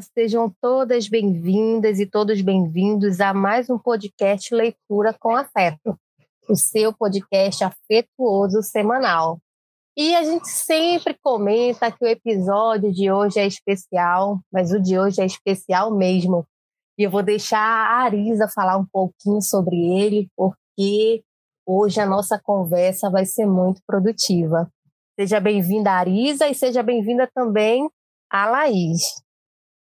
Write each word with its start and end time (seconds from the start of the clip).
Sejam 0.00 0.52
todas 0.60 1.08
bem-vindas 1.08 2.00
e 2.00 2.06
todos 2.06 2.40
bem-vindos 2.40 3.20
a 3.20 3.32
mais 3.32 3.70
um 3.70 3.78
podcast 3.78 4.52
Leitura 4.52 5.14
com 5.14 5.36
Afeto, 5.36 5.96
o 6.48 6.56
seu 6.56 6.92
podcast 6.92 7.62
afetuoso 7.62 8.60
semanal. 8.60 9.38
E 9.96 10.16
a 10.16 10.24
gente 10.24 10.48
sempre 10.48 11.16
comenta 11.22 11.92
que 11.92 12.04
o 12.04 12.08
episódio 12.08 12.92
de 12.92 13.08
hoje 13.12 13.38
é 13.38 13.46
especial, 13.46 14.40
mas 14.52 14.72
o 14.72 14.80
de 14.80 14.98
hoje 14.98 15.22
é 15.22 15.26
especial 15.26 15.94
mesmo. 15.94 16.44
E 16.98 17.04
eu 17.04 17.10
vou 17.10 17.22
deixar 17.22 17.60
a 17.60 18.02
Arisa 18.02 18.48
falar 18.48 18.76
um 18.76 18.86
pouquinho 18.86 19.40
sobre 19.40 19.76
ele, 19.76 20.28
porque 20.36 21.22
hoje 21.64 22.00
a 22.00 22.06
nossa 22.06 22.40
conversa 22.42 23.08
vai 23.08 23.24
ser 23.24 23.46
muito 23.46 23.80
produtiva. 23.86 24.68
Seja 25.18 25.38
bem-vinda, 25.38 25.92
Arisa, 25.92 26.48
e 26.48 26.54
seja 26.54 26.82
bem-vinda 26.82 27.30
também 27.32 27.88
a 28.28 28.50
Laís. 28.50 29.22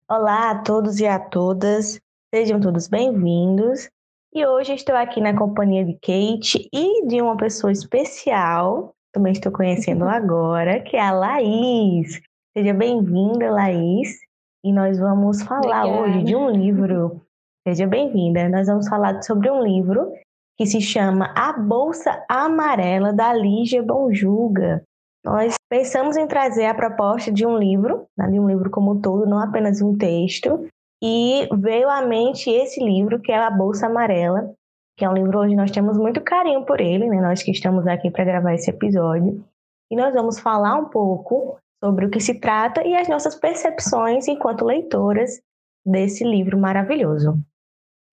Olá 0.07 0.51
a 0.51 0.59
todos 0.63 1.01
e 1.01 1.07
a 1.07 1.19
todas, 1.19 1.99
sejam 2.33 2.61
todos 2.61 2.89
bem-vindos. 2.89 3.89
E 4.35 4.45
hoje 4.45 4.75
estou 4.75 4.95
aqui 4.95 5.19
na 5.19 5.35
companhia 5.35 5.83
de 5.83 5.95
Kate 5.95 6.69
e 6.71 7.07
de 7.07 7.23
uma 7.23 7.39
pessoa 7.39 7.73
especial, 7.73 8.95
também 9.15 9.33
estou 9.33 9.51
conhecendo 9.51 10.05
agora, 10.07 10.83
que 10.83 10.95
é 10.95 11.01
a 11.01 11.11
Laís. 11.11 12.21
Seja 12.55 12.75
bem-vinda, 12.75 13.51
Laís. 13.51 14.19
E 14.63 14.75
nós 14.75 14.99
vamos 14.99 15.43
falar 15.43 15.87
Obrigada. 15.87 16.03
hoje 16.03 16.23
de 16.23 16.37
um 16.37 16.51
livro. 16.51 17.23
Seja 17.67 17.87
bem-vinda. 17.87 18.47
Nós 18.51 18.67
vamos 18.67 18.87
falar 18.87 19.23
sobre 19.23 19.51
um 19.51 19.63
livro 19.63 20.13
que 20.59 20.67
se 20.67 20.83
chama 20.83 21.33
A 21.35 21.55
Bolsa 21.55 22.23
Amarela 22.29 23.11
da 23.11 23.33
Lígia 23.33 23.83
Bonjuga 23.83 24.85
nós 25.25 25.55
pensamos 25.71 26.17
em 26.17 26.27
trazer 26.27 26.67
a 26.67 26.75
proposta 26.75 27.33
de 27.33 27.47
um 27.47 27.57
livro, 27.57 28.07
né, 28.17 28.29
de 28.29 28.39
um 28.39 28.47
livro 28.47 28.71
como 28.71 28.93
um 28.93 29.01
todo, 29.01 29.27
não 29.27 29.39
apenas 29.39 29.81
um 29.81 29.97
texto, 29.97 30.69
e 31.03 31.49
veio 31.57 31.89
à 31.89 32.03
mente 32.03 32.51
esse 32.51 32.83
livro, 32.85 33.21
que 33.21 33.33
é 33.33 33.39
A 33.39 33.51
Bolsa 33.51 33.87
Amarela, 33.87 34.53
que 34.97 35.05
é 35.05 35.09
um 35.09 35.15
livro 35.15 35.41
onde 35.41 35.57
nós 35.57 35.71
temos 35.71 35.97
muito 35.97 36.21
carinho 36.21 36.65
por 36.65 36.81
ele, 36.81 37.09
né, 37.09 37.21
nós 37.21 37.43
que 37.43 37.51
estamos 37.51 37.87
aqui 37.87 38.11
para 38.11 38.25
gravar 38.25 38.55
esse 38.55 38.71
episódio, 38.71 39.43
e 39.91 39.97
nós 39.97 40.13
vamos 40.13 40.39
falar 40.39 40.77
um 40.77 40.89
pouco 40.91 41.59
sobre 41.83 42.07
o 42.07 42.11
que 42.11 42.21
se 42.21 42.39
trata 42.39 42.87
e 42.87 42.95
as 42.95 43.09
nossas 43.09 43.35
percepções 43.35 44.29
enquanto 44.29 44.65
leitoras 44.65 45.41
desse 45.85 46.25
livro 46.25 46.59
maravilhoso. 46.59 47.39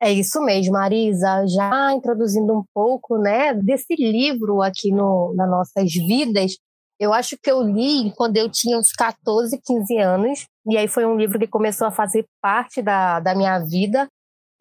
É 0.01 0.11
isso 0.11 0.41
mesmo, 0.41 0.73
Marisa. 0.73 1.45
Já 1.47 1.93
introduzindo 1.93 2.57
um 2.57 2.63
pouco 2.73 3.17
né, 3.17 3.53
desse 3.53 3.95
livro 3.95 4.61
aqui 4.61 4.91
no, 4.91 5.33
nas 5.35 5.49
nossas 5.49 5.93
vidas, 5.93 6.57
eu 7.01 7.11
acho 7.11 7.35
que 7.41 7.49
eu 7.49 7.63
li 7.63 8.13
quando 8.15 8.37
eu 8.37 8.47
tinha 8.47 8.77
uns 8.77 8.91
14, 8.91 9.59
15 9.65 9.97
anos, 9.97 10.45
e 10.67 10.77
aí 10.77 10.87
foi 10.87 11.03
um 11.03 11.17
livro 11.17 11.39
que 11.39 11.47
começou 11.47 11.87
a 11.87 11.91
fazer 11.91 12.27
parte 12.39 12.79
da, 12.79 13.19
da 13.19 13.33
minha 13.33 13.57
vida. 13.57 14.07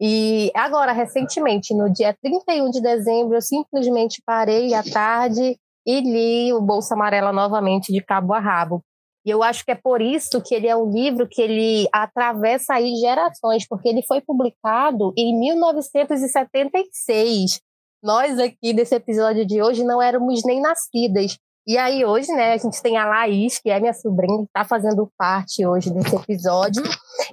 E 0.01 0.51
agora, 0.55 0.91
recentemente, 0.91 1.71
no 1.75 1.87
dia 1.87 2.17
31 2.19 2.71
de 2.71 2.81
dezembro, 2.81 3.35
eu 3.35 3.41
simplesmente 3.43 4.23
parei 4.25 4.73
à 4.73 4.81
tarde 4.81 5.55
e 5.85 6.01
li 6.01 6.51
o 6.51 6.59
Bolsa 6.59 6.95
Amarela 6.95 7.31
novamente, 7.31 7.93
de 7.93 8.01
cabo 8.01 8.33
a 8.33 8.39
rabo. 8.39 8.81
E 9.23 9.29
eu 9.29 9.43
acho 9.43 9.63
que 9.63 9.69
é 9.69 9.75
por 9.75 10.01
isso 10.01 10.41
que 10.41 10.55
ele 10.55 10.65
é 10.65 10.75
um 10.75 10.89
livro 10.89 11.29
que 11.29 11.43
ele 11.43 11.87
atravessa 11.93 12.73
aí 12.73 12.95
gerações, 12.95 13.67
porque 13.67 13.87
ele 13.87 14.01
foi 14.01 14.19
publicado 14.19 15.13
em 15.15 15.39
1976. 15.39 17.61
Nós 18.03 18.39
aqui 18.39 18.73
desse 18.73 18.95
episódio 18.95 19.45
de 19.45 19.61
hoje 19.61 19.83
não 19.83 20.01
éramos 20.01 20.41
nem 20.43 20.59
nascidas. 20.59 21.37
E 21.67 21.77
aí 21.77 22.03
hoje, 22.03 22.31
né, 22.33 22.53
a 22.53 22.57
gente 22.57 22.81
tem 22.81 22.97
a 22.97 23.05
Laís, 23.05 23.59
que 23.59 23.69
é 23.69 23.79
minha 23.79 23.93
sobrinha, 23.93 24.37
que 24.39 24.45
está 24.45 24.65
fazendo 24.65 25.09
parte 25.17 25.65
hoje 25.65 25.91
desse 25.91 26.15
episódio. 26.15 26.83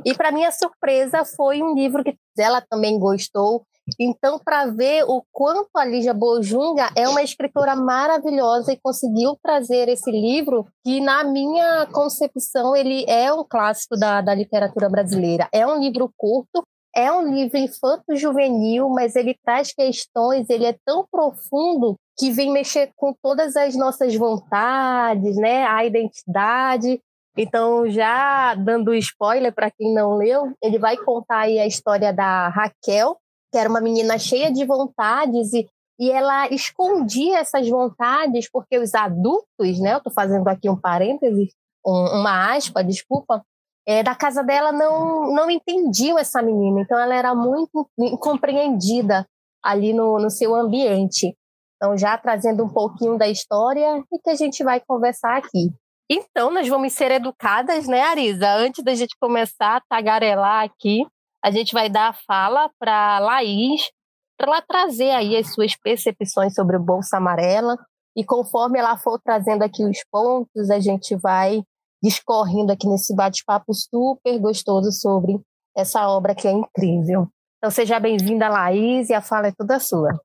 E 0.04 0.14
para 0.14 0.30
minha 0.30 0.52
surpresa, 0.52 1.24
foi 1.24 1.62
um 1.62 1.74
livro 1.74 2.04
que 2.04 2.14
ela 2.38 2.60
também 2.60 2.98
gostou. 2.98 3.64
Então, 3.98 4.38
para 4.38 4.66
ver 4.66 5.04
o 5.04 5.22
quanto 5.32 5.70
a 5.76 5.84
Lígia 5.84 6.12
Bojunga 6.12 6.90
é 6.94 7.08
uma 7.08 7.22
escritora 7.22 7.74
maravilhosa 7.74 8.72
e 8.72 8.80
conseguiu 8.82 9.36
trazer 9.42 9.88
esse 9.88 10.10
livro, 10.10 10.66
que 10.84 11.00
na 11.00 11.24
minha 11.24 11.86
concepção 11.86 12.76
ele 12.76 13.04
é 13.08 13.32
um 13.32 13.44
clássico 13.48 13.96
da, 13.96 14.20
da 14.20 14.34
literatura 14.34 14.90
brasileira. 14.90 15.48
É 15.52 15.66
um 15.66 15.80
livro 15.80 16.12
curto, 16.18 16.62
é 16.94 17.12
um 17.12 17.32
livro 17.32 17.56
infanto-juvenil, 17.58 18.88
mas 18.88 19.14
ele 19.14 19.36
traz 19.44 19.72
questões, 19.72 20.48
ele 20.48 20.64
é 20.64 20.76
tão 20.84 21.06
profundo 21.10 21.96
que 22.18 22.30
vem 22.30 22.52
mexer 22.52 22.90
com 22.96 23.14
todas 23.22 23.56
as 23.56 23.76
nossas 23.76 24.14
vontades, 24.16 25.36
né? 25.36 25.64
A 25.64 25.84
identidade. 25.84 27.00
Então, 27.36 27.88
já 27.88 28.54
dando 28.56 28.92
spoiler 28.94 29.54
para 29.54 29.70
quem 29.70 29.94
não 29.94 30.16
leu, 30.16 30.52
ele 30.60 30.78
vai 30.78 30.96
contar 30.96 31.42
aí 31.42 31.58
a 31.60 31.66
história 31.66 32.12
da 32.12 32.48
Raquel, 32.48 33.16
que 33.52 33.58
era 33.58 33.68
uma 33.68 33.80
menina 33.80 34.18
cheia 34.18 34.52
de 34.52 34.64
vontades 34.64 35.52
e, 35.52 35.68
e 36.00 36.10
ela 36.10 36.48
escondia 36.48 37.38
essas 37.38 37.68
vontades 37.68 38.50
porque 38.50 38.76
os 38.76 38.92
adultos, 38.94 39.78
né? 39.80 39.94
Eu 39.94 39.98
estou 39.98 40.12
fazendo 40.12 40.48
aqui 40.48 40.68
um 40.68 40.76
parêntese, 40.76 41.52
um, 41.86 42.20
uma 42.20 42.56
aspa, 42.56 42.82
desculpa, 42.82 43.44
é, 43.88 44.02
da 44.02 44.14
casa 44.14 44.44
dela 44.44 44.70
não, 44.70 45.32
não 45.32 45.50
entendiam 45.50 46.18
essa 46.18 46.42
menina. 46.42 46.82
Então, 46.82 47.00
ela 47.00 47.14
era 47.14 47.34
muito 47.34 47.88
incompreendida 47.98 49.26
ali 49.64 49.94
no, 49.94 50.18
no 50.18 50.28
seu 50.28 50.54
ambiente. 50.54 51.34
Então, 51.76 51.96
já 51.96 52.18
trazendo 52.18 52.62
um 52.62 52.68
pouquinho 52.68 53.16
da 53.16 53.26
história 53.26 54.04
e 54.12 54.18
que 54.18 54.28
a 54.28 54.34
gente 54.34 54.62
vai 54.62 54.78
conversar 54.78 55.38
aqui. 55.38 55.72
Então, 56.10 56.50
nós 56.50 56.68
vamos 56.68 56.92
ser 56.92 57.10
educadas, 57.12 57.88
né, 57.88 58.02
Arisa? 58.02 58.50
Antes 58.56 58.84
da 58.84 58.94
gente 58.94 59.16
começar 59.18 59.76
a 59.76 59.82
tagarelar 59.88 60.66
aqui, 60.66 61.06
a 61.42 61.50
gente 61.50 61.72
vai 61.72 61.88
dar 61.88 62.08
a 62.08 62.12
fala 62.26 62.70
para 62.78 63.18
Laís, 63.20 63.90
para 64.38 64.52
ela 64.52 64.60
trazer 64.60 65.12
aí 65.12 65.34
as 65.34 65.54
suas 65.54 65.74
percepções 65.74 66.54
sobre 66.54 66.76
o 66.76 66.82
Bolsa 66.82 67.16
Amarela. 67.16 67.78
E 68.14 68.22
conforme 68.22 68.78
ela 68.78 68.98
for 68.98 69.18
trazendo 69.18 69.62
aqui 69.62 69.82
os 69.82 69.98
pontos, 70.10 70.68
a 70.68 70.78
gente 70.78 71.16
vai 71.16 71.62
discorrendo 72.02 72.72
aqui 72.72 72.86
nesse 72.86 73.14
bate-papo 73.14 73.72
super 73.74 74.38
gostoso 74.38 74.92
sobre 74.92 75.40
essa 75.76 76.08
obra 76.08 76.34
que 76.34 76.46
é 76.46 76.52
incrível. 76.52 77.28
Então, 77.58 77.70
seja 77.70 77.98
bem-vinda, 77.98 78.48
Laís, 78.48 79.10
e 79.10 79.14
a 79.14 79.20
fala 79.20 79.48
é 79.48 79.52
toda 79.52 79.80
sua. 79.80 80.20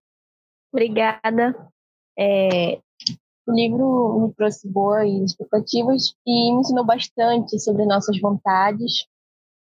Obrigada. 0.71 1.55
É, 2.17 2.79
o 3.47 3.51
livro 3.51 4.19
me 4.19 4.33
trouxe 4.33 4.67
boas 4.67 5.09
expectativas 5.09 6.13
e 6.25 6.53
me 6.53 6.61
ensinou 6.61 6.85
bastante 6.85 7.59
sobre 7.59 7.85
nossas 7.85 8.19
vontades. 8.19 9.05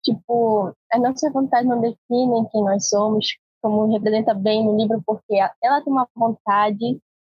Tipo, 0.04 0.74
as 0.92 1.02
nossas 1.02 1.34
vontades 1.34 1.68
não 1.68 1.82
definem 1.82 2.46
quem 2.52 2.64
nós 2.64 2.88
somos, 2.90 3.26
como 3.62 3.92
representa 3.92 4.34
bem 4.34 4.64
no 4.64 4.78
livro, 4.78 5.02
porque 5.06 5.36
ela 5.64 5.82
tem 5.82 5.92
uma 5.92 6.08
vontade 6.16 6.78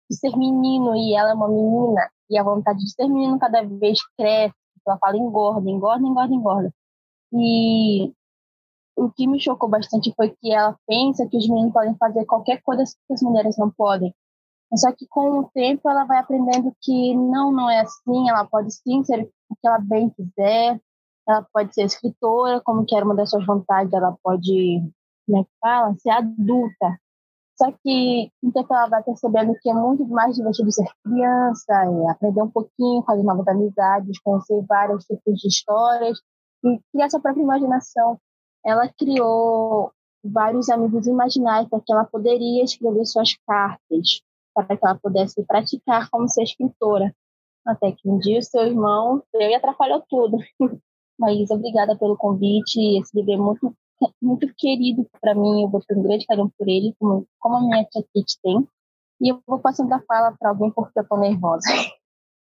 de 0.10 0.18
ser 0.18 0.36
menino 0.38 0.96
e 0.96 1.16
ela 1.16 1.32
é 1.32 1.34
uma 1.34 1.48
menina, 1.48 2.10
e 2.30 2.38
a 2.38 2.44
vontade 2.44 2.80
de 2.80 2.92
ser 2.92 3.08
menino 3.08 3.40
cada 3.40 3.64
vez 3.64 4.00
cresce. 4.18 4.56
Ela 4.88 4.98
fala 4.98 5.18
engorda, 5.18 5.70
engorda, 5.70 6.06
engorda, 6.06 6.34
engorda. 6.34 6.74
E 7.34 8.14
o 8.96 9.10
que 9.12 9.28
me 9.28 9.40
chocou 9.40 9.70
bastante 9.70 10.14
foi 10.16 10.30
que 10.30 10.52
ela 10.52 10.78
pensa 10.88 11.28
que 11.28 11.38
os 11.38 11.48
meninos 11.48 11.74
podem 11.74 11.96
fazer 11.98 12.26
qualquer 12.26 12.62
coisa 12.62 12.84
que 12.84 13.14
as 13.14 13.22
mulheres 13.22 13.58
não 13.58 13.70
podem. 13.70 14.14
Só 14.76 14.92
que 14.92 15.08
com 15.08 15.40
o 15.40 15.50
tempo 15.50 15.90
ela 15.90 16.06
vai 16.06 16.20
aprendendo 16.20 16.76
que 16.82 17.16
não, 17.16 17.52
não 17.52 17.70
é 17.70 17.82
assim, 17.82 18.30
ela 18.30 18.46
pode 18.46 18.72
sim 18.72 19.04
ser 19.04 19.28
o 19.50 19.56
que 19.56 19.68
ela 19.68 19.80
bem 19.80 20.10
quiser, 20.12 20.80
ela 21.28 21.46
pode 21.52 21.74
ser 21.74 21.84
escritora, 21.84 22.62
como 22.62 22.86
que 22.86 22.96
era 22.96 23.06
uma 23.06 23.16
das 23.16 23.32
suas 23.32 23.46
vontades, 23.46 23.94
ela 23.94 24.16
pode, 24.24 24.84
como 25.26 25.40
é 25.40 25.44
que 25.44 25.50
fala, 25.60 25.96
ser 25.98 26.12
adulta. 26.12 27.00
Só 27.62 27.72
que 27.84 28.32
com 28.42 28.48
o 28.48 28.52
tempo 28.54 28.74
ela 28.74 28.88
vai 28.88 29.04
percebendo 29.04 29.54
que 29.62 29.70
é 29.70 29.74
muito 29.74 30.06
mais 30.08 30.36
divertido 30.36 30.72
ser 30.72 30.88
criança, 31.04 31.74
é 31.74 32.12
aprender 32.12 32.42
um 32.42 32.50
pouquinho, 32.50 33.04
fazer 33.04 33.24
novas 33.24 33.48
amizades, 33.48 34.20
conhecer 34.20 34.64
vários 34.68 35.04
tipos 35.04 35.40
de 35.40 35.48
histórias 35.50 36.20
e 36.64 36.80
criar 36.92 37.10
sua 37.10 37.20
própria 37.20 37.44
imaginação 37.44 38.18
ela 38.66 38.90
criou 38.90 39.92
vários 40.24 40.70
amigos 40.70 41.08
imaginários 41.08 41.70
para 41.70 41.80
que 41.80 41.92
ela 41.92 42.06
poderia 42.06 42.64
escrever 42.64 43.06
suas 43.06 43.36
cartas, 43.48 44.22
para 44.54 44.78
que 44.78 44.86
ela 44.86 45.00
pudesse 45.02 45.44
praticar 45.46 46.10
como 46.10 46.28
ser 46.28 46.44
escritora. 46.44 47.14
Até 47.66 47.92
que 47.92 48.10
um 48.10 48.18
dia 48.18 48.40
o 48.40 48.44
seu 48.44 48.66
irmão 48.66 49.24
veio 49.34 49.52
e 49.52 49.56
atrapalhou 49.56 50.04
tudo. 50.10 50.38
Mas 51.18 51.50
obrigada 51.52 51.98
pelo 51.98 52.18
convite. 52.18 53.00
Esse 53.00 53.18
livro 53.18 53.34
é 53.34 53.38
muito, 53.38 53.76
muito 54.22 54.48
querido 54.58 55.06
para 55.22 55.36
mim. 55.36 55.64
Eu 55.64 55.70
vou 55.70 55.82
ter 55.82 55.98
um 55.98 56.04
grande 56.04 56.26
carinho 56.26 56.52
por 56.58 56.68
ele, 56.68 56.96
como, 57.00 57.26
como 57.40 57.58
a 57.58 57.62
minha 57.62 57.86
tia 57.86 58.04
tem. 58.44 58.68
E 59.22 59.30
eu 59.30 59.42
vou 59.46 59.60
passando 59.60 59.92
a 59.94 60.02
fala 60.02 60.34
para 60.40 60.50
alguém 60.50 60.72
porque 60.72 60.98
eu 60.98 61.04
estou 61.04 61.18
nervosa. 61.18 61.68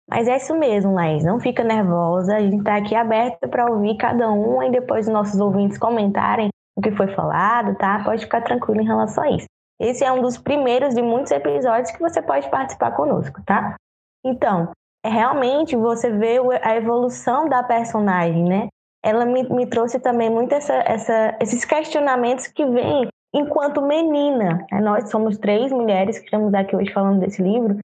Mas 0.09 0.27
é 0.27 0.37
isso 0.37 0.55
mesmo, 0.55 0.93
Laís. 0.93 1.23
Não 1.23 1.39
fica 1.39 1.63
nervosa. 1.63 2.35
A 2.35 2.41
gente 2.41 2.57
está 2.57 2.77
aqui 2.77 2.95
aberto 2.95 3.47
para 3.47 3.71
ouvir 3.71 3.95
cada 3.97 4.31
um 4.31 4.63
e 4.63 4.71
depois 4.71 5.07
os 5.07 5.13
nossos 5.13 5.39
ouvintes 5.39 5.77
comentarem 5.77 6.49
o 6.75 6.81
que 6.81 6.91
foi 6.91 7.07
falado, 7.13 7.77
tá? 7.77 8.03
Pode 8.03 8.23
ficar 8.23 8.41
tranquilo 8.41 8.81
em 8.81 8.85
relação 8.85 9.23
a 9.23 9.31
isso. 9.31 9.45
Esse 9.79 10.03
é 10.03 10.11
um 10.11 10.21
dos 10.21 10.37
primeiros 10.37 10.95
de 10.95 11.01
muitos 11.01 11.31
episódios 11.31 11.91
que 11.91 11.99
você 11.99 12.21
pode 12.21 12.49
participar 12.49 12.91
conosco, 12.91 13.41
tá? 13.45 13.75
Então, 14.25 14.71
é 15.03 15.09
realmente 15.09 15.75
você 15.75 16.11
vê 16.11 16.37
a 16.61 16.75
evolução 16.75 17.47
da 17.47 17.63
personagem, 17.63 18.43
né? 18.43 18.67
Ela 19.03 19.25
me, 19.25 19.43
me 19.49 19.67
trouxe 19.67 19.99
também 19.99 20.29
muito 20.29 20.53
essa, 20.53 20.73
essa, 20.73 21.37
esses 21.39 21.63
questionamentos 21.65 22.47
que 22.47 22.65
vêm 22.65 23.07
enquanto 23.33 23.81
menina. 23.81 24.65
Né? 24.71 24.81
Nós 24.81 25.09
somos 25.09 25.37
três 25.37 25.71
mulheres 25.71 26.19
que 26.19 26.25
estamos 26.25 26.53
aqui 26.53 26.75
hoje 26.75 26.91
falando 26.91 27.19
desse 27.19 27.41
livro, 27.41 27.77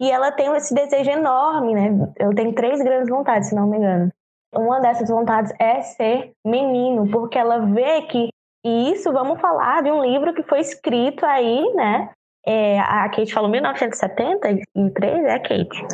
e 0.00 0.10
ela 0.10 0.30
tem 0.30 0.54
esse 0.54 0.72
desejo 0.72 1.10
enorme, 1.10 1.74
né? 1.74 2.12
Eu 2.20 2.32
tenho 2.32 2.54
três 2.54 2.80
grandes 2.80 3.08
vontades, 3.08 3.48
se 3.48 3.54
não 3.54 3.66
me 3.66 3.78
engano. 3.78 4.12
Uma 4.54 4.80
dessas 4.80 5.08
vontades 5.08 5.52
é 5.58 5.80
ser 5.80 6.32
menino, 6.46 7.10
porque 7.10 7.36
ela 7.36 7.58
vê 7.66 8.02
que 8.02 8.28
e 8.64 8.92
isso 8.92 9.12
vamos 9.12 9.40
falar 9.40 9.82
de 9.82 9.90
um 9.90 10.02
livro 10.04 10.34
que 10.34 10.42
foi 10.42 10.60
escrito 10.60 11.24
aí, 11.24 11.72
né? 11.74 12.10
É, 12.46 12.80
a 12.80 13.08
Kate 13.08 13.32
falou 13.32 13.50
1973, 13.50 15.24
é 15.24 15.38
Kate? 15.38 15.86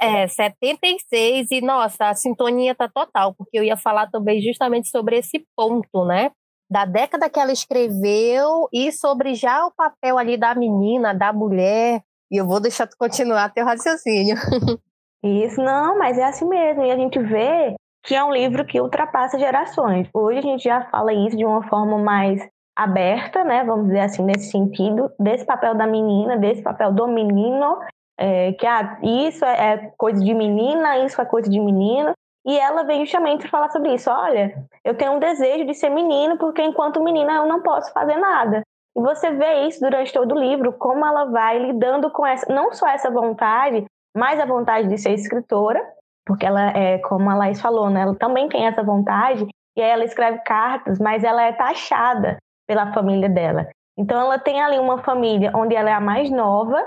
É, 0.00 0.26
76, 0.26 1.50
e 1.52 1.60
nossa, 1.60 2.08
a 2.08 2.14
sintonia 2.14 2.74
tá 2.74 2.88
total, 2.88 3.34
porque 3.34 3.58
eu 3.58 3.62
ia 3.62 3.76
falar 3.76 4.10
também 4.10 4.40
justamente 4.40 4.88
sobre 4.88 5.18
esse 5.18 5.46
ponto, 5.56 6.04
né? 6.04 6.30
Da 6.70 6.84
década 6.84 7.30
que 7.30 7.38
ela 7.38 7.52
escreveu 7.52 8.68
e 8.72 8.90
sobre 8.92 9.34
já 9.34 9.64
o 9.64 9.72
papel 9.74 10.18
ali 10.18 10.36
da 10.36 10.54
menina, 10.54 11.14
da 11.14 11.32
mulher. 11.32 12.02
E 12.30 12.36
eu 12.36 12.46
vou 12.46 12.60
deixar 12.60 12.86
tu 12.86 12.96
continuar 12.98 13.52
teu 13.54 13.64
raciocínio. 13.64 14.36
Isso, 15.24 15.62
não, 15.62 15.98
mas 15.98 16.18
é 16.18 16.24
assim 16.24 16.46
mesmo. 16.46 16.84
E 16.84 16.90
a 16.90 16.96
gente 16.96 17.18
vê 17.18 17.74
que 18.04 18.14
é 18.14 18.22
um 18.22 18.32
livro 18.32 18.64
que 18.64 18.80
ultrapassa 18.80 19.38
gerações. 19.38 20.08
Hoje 20.14 20.38
a 20.38 20.42
gente 20.42 20.64
já 20.64 20.88
fala 20.90 21.12
isso 21.12 21.36
de 21.36 21.44
uma 21.44 21.62
forma 21.68 21.98
mais 21.98 22.40
aberta, 22.76 23.42
né? 23.42 23.64
Vamos 23.64 23.86
dizer 23.86 24.00
assim, 24.00 24.22
nesse 24.22 24.50
sentido, 24.50 25.10
desse 25.18 25.44
papel 25.44 25.74
da 25.74 25.86
menina, 25.86 26.38
desse 26.38 26.62
papel 26.62 26.92
do 26.92 27.08
menino, 27.08 27.78
é, 28.18 28.52
que 28.52 28.66
ah, 28.66 28.98
isso 29.02 29.44
é, 29.44 29.72
é 29.72 29.92
coisa 29.96 30.22
de 30.22 30.34
menina, 30.34 30.98
isso 30.98 31.20
é 31.20 31.24
coisa 31.24 31.48
de 31.48 31.60
menino. 31.60 32.12
E 32.44 32.58
ela 32.58 32.82
veio 32.82 33.04
justamente 33.04 33.48
falar 33.48 33.70
sobre 33.70 33.94
isso. 33.94 34.10
Olha, 34.10 34.54
eu 34.84 34.96
tenho 34.96 35.12
um 35.12 35.18
desejo 35.18 35.64
de 35.64 35.74
ser 35.74 35.90
menino, 35.90 36.36
porque 36.38 36.62
enquanto 36.62 37.02
menina 37.02 37.34
eu 37.34 37.46
não 37.46 37.62
posso 37.62 37.92
fazer 37.92 38.16
nada. 38.16 38.62
E 38.96 39.00
você 39.00 39.30
vê 39.30 39.66
isso 39.66 39.80
durante 39.80 40.12
todo 40.12 40.34
o 40.34 40.38
livro, 40.38 40.72
como 40.72 41.06
ela 41.06 41.26
vai 41.26 41.58
lidando 41.58 42.10
com 42.10 42.26
essa, 42.26 42.52
não 42.52 42.72
só 42.72 42.88
essa 42.88 43.10
vontade, 43.10 43.84
mas 44.16 44.40
a 44.40 44.46
vontade 44.46 44.88
de 44.88 44.98
ser 44.98 45.12
escritora, 45.12 45.80
porque 46.26 46.44
ela 46.44 46.70
é, 46.70 46.98
como 46.98 47.30
a 47.30 47.34
Laís 47.34 47.60
falou, 47.60 47.88
né, 47.88 48.00
ela 48.00 48.14
também 48.16 48.48
tem 48.48 48.66
essa 48.66 48.82
vontade, 48.82 49.46
e 49.76 49.82
aí 49.82 49.90
ela 49.90 50.04
escreve 50.04 50.38
cartas, 50.38 50.98
mas 50.98 51.22
ela 51.22 51.42
é 51.42 51.52
taxada 51.52 52.38
pela 52.66 52.92
família 52.92 53.28
dela. 53.28 53.68
Então 53.96 54.20
ela 54.20 54.38
tem 54.38 54.60
ali 54.60 54.78
uma 54.78 54.98
família 54.98 55.52
onde 55.54 55.76
ela 55.76 55.90
é 55.90 55.92
a 55.92 56.00
mais 56.00 56.30
nova 56.30 56.82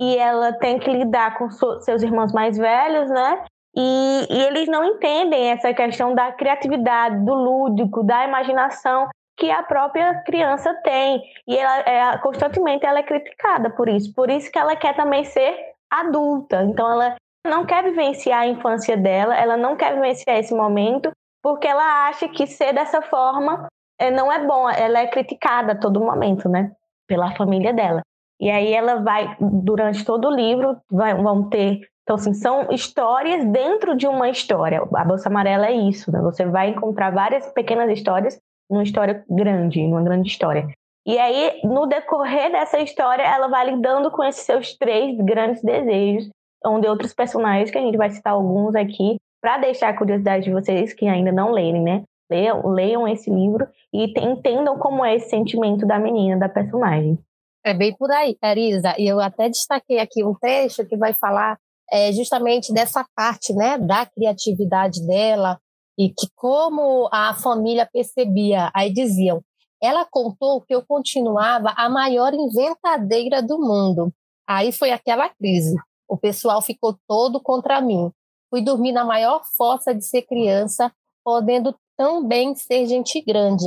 e 0.00 0.16
ela 0.16 0.52
tem 0.52 0.78
que 0.78 0.90
lidar 0.90 1.38
com 1.38 1.50
seus 1.50 2.02
irmãos 2.02 2.32
mais 2.32 2.56
velhos, 2.56 3.10
né? 3.10 3.44
E, 3.76 4.26
e, 4.30 4.42
eles 4.42 4.68
não 4.68 4.84
entendem 4.84 5.50
essa 5.50 5.74
questão 5.74 6.14
da 6.14 6.32
criatividade, 6.32 7.24
do 7.24 7.34
lúdico, 7.34 8.04
da 8.04 8.24
imaginação 8.24 9.08
que 9.36 9.50
a 9.50 9.62
própria 9.64 10.22
criança 10.22 10.72
tem. 10.84 11.20
E 11.46 11.56
ela 11.56 11.78
é, 11.80 12.18
constantemente 12.18 12.86
ela 12.86 13.00
é 13.00 13.02
criticada 13.02 13.70
por 13.70 13.88
isso. 13.88 14.14
Por 14.14 14.30
isso 14.30 14.50
que 14.50 14.58
ela 14.58 14.76
quer 14.76 14.94
também 14.94 15.24
ser 15.24 15.56
adulta. 15.90 16.62
Então 16.62 16.90
ela 16.90 17.16
não 17.46 17.66
quer 17.66 17.82
vivenciar 17.82 18.40
a 18.40 18.46
infância 18.46 18.96
dela, 18.96 19.36
ela 19.36 19.56
não 19.56 19.76
quer 19.76 19.94
vivenciar 19.94 20.38
esse 20.38 20.54
momento, 20.54 21.10
porque 21.42 21.66
ela 21.66 22.08
acha 22.08 22.28
que 22.28 22.46
ser 22.46 22.72
dessa 22.72 23.02
forma 23.02 23.66
é, 23.98 24.10
não 24.10 24.32
é 24.32 24.44
bom, 24.46 24.68
ela 24.70 25.00
é 25.00 25.06
criticada 25.06 25.72
a 25.72 25.78
todo 25.78 26.00
momento, 26.00 26.48
né? 26.48 26.72
Pela 27.06 27.34
família 27.36 27.72
dela. 27.72 28.02
E 28.44 28.50
aí 28.50 28.74
ela 28.74 28.96
vai, 28.96 29.36
durante 29.40 30.04
todo 30.04 30.28
o 30.28 30.34
livro, 30.34 30.76
vai, 30.90 31.14
vão 31.14 31.48
ter. 31.48 31.80
Então, 32.02 32.16
assim, 32.16 32.34
são 32.34 32.70
histórias 32.70 33.42
dentro 33.46 33.96
de 33.96 34.06
uma 34.06 34.28
história. 34.28 34.86
A 34.94 35.04
Bolsa 35.04 35.30
Amarela 35.30 35.66
é 35.66 35.72
isso, 35.72 36.12
né? 36.12 36.20
Você 36.20 36.44
vai 36.44 36.68
encontrar 36.68 37.10
várias 37.10 37.50
pequenas 37.54 37.90
histórias 37.90 38.38
numa 38.70 38.82
história 38.82 39.24
grande, 39.30 39.82
numa 39.86 40.02
grande 40.02 40.28
história. 40.28 40.68
E 41.06 41.18
aí, 41.18 41.62
no 41.64 41.86
decorrer 41.86 42.52
dessa 42.52 42.78
história, 42.80 43.22
ela 43.22 43.48
vai 43.48 43.70
lidando 43.70 44.10
com 44.10 44.22
esses 44.22 44.42
seus 44.42 44.76
três 44.76 45.16
grandes 45.16 45.62
desejos 45.62 46.28
onde 46.66 46.86
outros 46.86 47.14
personagens, 47.14 47.70
que 47.70 47.78
a 47.78 47.80
gente 47.80 47.96
vai 47.96 48.10
citar 48.10 48.34
alguns 48.34 48.74
aqui, 48.74 49.16
para 49.40 49.58
deixar 49.58 49.88
a 49.88 49.96
curiosidade 49.96 50.44
de 50.44 50.52
vocês 50.52 50.92
que 50.92 51.06
ainda 51.06 51.30
não 51.32 51.50
lerem, 51.50 51.82
né? 51.82 52.02
Leiam, 52.30 52.66
leiam 52.66 53.08
esse 53.08 53.30
livro 53.30 53.66
e 53.92 54.04
entendam 54.20 54.78
como 54.78 55.04
é 55.04 55.14
esse 55.14 55.28
sentimento 55.28 55.86
da 55.86 55.98
menina, 55.98 56.38
da 56.38 56.48
personagem. 56.48 57.18
É 57.64 57.72
bem 57.72 57.96
por 57.96 58.10
aí, 58.10 58.36
Teresa. 58.38 58.94
E 58.98 59.06
eu 59.06 59.18
até 59.20 59.48
destaquei 59.48 59.98
aqui 59.98 60.22
um 60.22 60.34
trecho 60.34 60.84
que 60.86 60.96
vai 60.96 61.14
falar 61.14 61.58
é, 61.90 62.12
justamente 62.12 62.72
dessa 62.72 63.06
parte, 63.16 63.54
né, 63.54 63.78
da 63.78 64.04
criatividade 64.04 65.04
dela 65.06 65.58
e 65.98 66.08
que 66.10 66.26
como 66.34 67.08
a 67.10 67.34
família 67.34 67.88
percebia. 67.90 68.70
Aí 68.74 68.92
diziam, 68.92 69.42
ela 69.82 70.04
contou 70.04 70.60
que 70.60 70.74
eu 70.74 70.84
continuava 70.86 71.72
a 71.76 71.88
maior 71.88 72.34
inventadeira 72.34 73.42
do 73.42 73.58
mundo. 73.58 74.12
Aí 74.46 74.70
foi 74.70 74.90
aquela 74.90 75.28
crise. 75.30 75.74
O 76.08 76.18
pessoal 76.18 76.60
ficou 76.60 76.98
todo 77.08 77.40
contra 77.40 77.80
mim. 77.80 78.10
Fui 78.50 78.62
dormir 78.62 78.92
na 78.92 79.04
maior 79.04 79.42
força 79.56 79.94
de 79.94 80.06
ser 80.06 80.22
criança, 80.22 80.92
podendo 81.24 81.74
também 81.96 82.54
ser 82.54 82.86
gente 82.86 83.22
grande. 83.22 83.64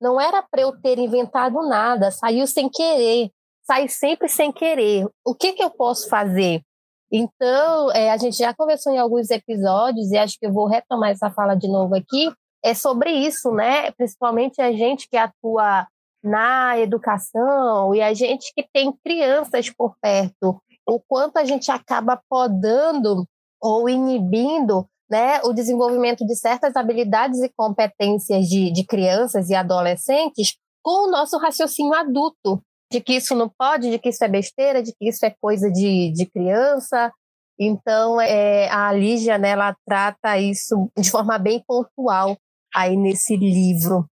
Não 0.00 0.20
era 0.20 0.42
para 0.42 0.62
eu 0.62 0.72
ter 0.80 0.98
inventado 0.98 1.60
nada, 1.68 2.10
saiu 2.10 2.46
sem 2.46 2.68
querer, 2.68 3.30
sai 3.66 3.88
sempre 3.88 4.28
sem 4.28 4.52
querer. 4.52 5.06
O 5.24 5.34
que, 5.34 5.52
que 5.52 5.62
eu 5.62 5.70
posso 5.70 6.08
fazer? 6.08 6.62
Então, 7.10 7.90
é, 7.92 8.10
a 8.10 8.16
gente 8.16 8.36
já 8.36 8.54
conversou 8.54 8.92
em 8.92 8.98
alguns 8.98 9.30
episódios, 9.30 10.10
e 10.10 10.18
acho 10.18 10.38
que 10.38 10.46
eu 10.46 10.52
vou 10.52 10.66
retomar 10.66 11.10
essa 11.10 11.30
fala 11.30 11.54
de 11.54 11.66
novo 11.66 11.94
aqui, 11.94 12.30
é 12.62 12.74
sobre 12.74 13.10
isso, 13.10 13.50
né? 13.50 13.90
Principalmente 13.92 14.60
a 14.60 14.72
gente 14.72 15.08
que 15.08 15.16
atua 15.16 15.86
na 16.22 16.78
educação 16.78 17.94
e 17.94 18.02
a 18.02 18.12
gente 18.12 18.52
que 18.54 18.66
tem 18.72 18.92
crianças 19.04 19.70
por 19.70 19.94
perto 20.00 20.60
o 20.88 20.98
quanto 20.98 21.36
a 21.36 21.44
gente 21.44 21.70
acaba 21.70 22.20
podando 22.30 23.26
ou 23.60 23.88
inibindo 23.88 24.88
né, 25.10 25.40
o 25.42 25.52
desenvolvimento 25.52 26.26
de 26.26 26.36
certas 26.36 26.76
habilidades 26.76 27.40
e 27.40 27.52
competências 27.56 28.46
de, 28.46 28.70
de 28.70 28.84
crianças 28.84 29.48
e 29.48 29.54
adolescentes 29.54 30.56
com 30.82 31.08
o 31.08 31.10
nosso 31.10 31.38
raciocínio 31.38 31.94
adulto, 31.94 32.62
de 32.92 33.00
que 33.00 33.14
isso 33.14 33.34
não 33.34 33.48
pode, 33.48 33.90
de 33.90 33.98
que 33.98 34.08
isso 34.08 34.24
é 34.24 34.28
besteira, 34.28 34.82
de 34.82 34.92
que 34.92 35.08
isso 35.08 35.24
é 35.24 35.34
coisa 35.40 35.70
de, 35.70 36.12
de 36.12 36.26
criança. 36.26 37.12
Então, 37.58 38.20
é, 38.20 38.70
a 38.70 38.92
Lígia, 38.92 39.36
né, 39.36 39.50
ela 39.50 39.76
trata 39.86 40.38
isso 40.38 40.90
de 40.96 41.10
forma 41.10 41.38
bem 41.38 41.62
pontual 41.66 42.36
aí 42.74 42.96
nesse 42.96 43.36
livro. 43.36 44.06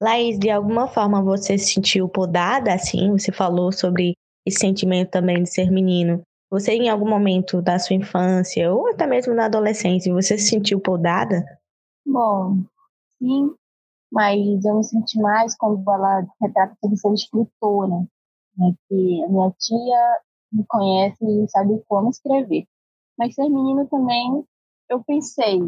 Laís, 0.00 0.38
de 0.38 0.50
alguma 0.50 0.88
forma 0.88 1.22
você 1.22 1.56
se 1.56 1.74
sentiu 1.74 2.08
podada, 2.08 2.74
assim? 2.74 3.10
Você 3.12 3.30
falou 3.30 3.70
sobre 3.70 4.14
esse 4.46 4.58
sentimento 4.58 5.10
também 5.10 5.42
de 5.42 5.48
ser 5.48 5.70
menino. 5.70 6.22
Você, 6.52 6.74
em 6.74 6.90
algum 6.90 7.08
momento 7.08 7.62
da 7.62 7.78
sua 7.78 7.96
infância, 7.96 8.70
ou 8.70 8.86
até 8.88 9.06
mesmo 9.06 9.32
na 9.32 9.46
adolescência, 9.46 10.12
você 10.12 10.36
se 10.36 10.50
sentiu 10.50 10.78
podada? 10.78 11.42
Bom, 12.04 12.58
sim, 13.18 13.54
mas 14.12 14.62
eu 14.62 14.76
me 14.76 14.84
senti 14.84 15.18
mais 15.18 15.56
quando 15.56 15.82
ela 15.90 16.26
retrata 16.42 16.76
sobre 16.82 16.98
ser 16.98 17.14
escritora, 17.14 18.06
né, 18.58 18.74
que 18.86 19.24
a 19.24 19.28
minha 19.30 19.50
tia 19.58 20.20
me 20.52 20.62
conhece 20.68 21.24
e 21.24 21.48
sabe 21.48 21.82
como 21.88 22.10
escrever. 22.10 22.66
Mas 23.18 23.34
ser 23.34 23.48
menino 23.48 23.86
também, 23.86 24.44
eu 24.90 25.02
pensei, 25.04 25.58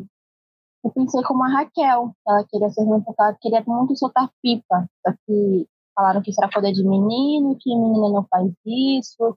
eu 0.85 0.91
pensei 0.95 1.23
como 1.23 1.45
a 1.45 1.49
Raquel, 1.49 2.15
ela 2.29 2.45
queria 2.47 2.69
ser 2.69 2.85
muito, 2.85 3.11
ela 3.19 3.35
queria 3.41 3.65
muito 3.67 3.97
soltar 3.97 4.29
pipa, 4.43 4.87
só 5.01 5.15
que 5.25 5.67
falaram 5.95 6.21
que 6.21 6.31
isso 6.31 6.43
era 6.45 6.53
poder 6.53 6.73
de 6.73 6.87
menino, 6.87 7.57
que 7.59 7.75
menina 7.75 8.11
não 8.11 8.27
faz 8.27 8.53
isso, 8.67 9.35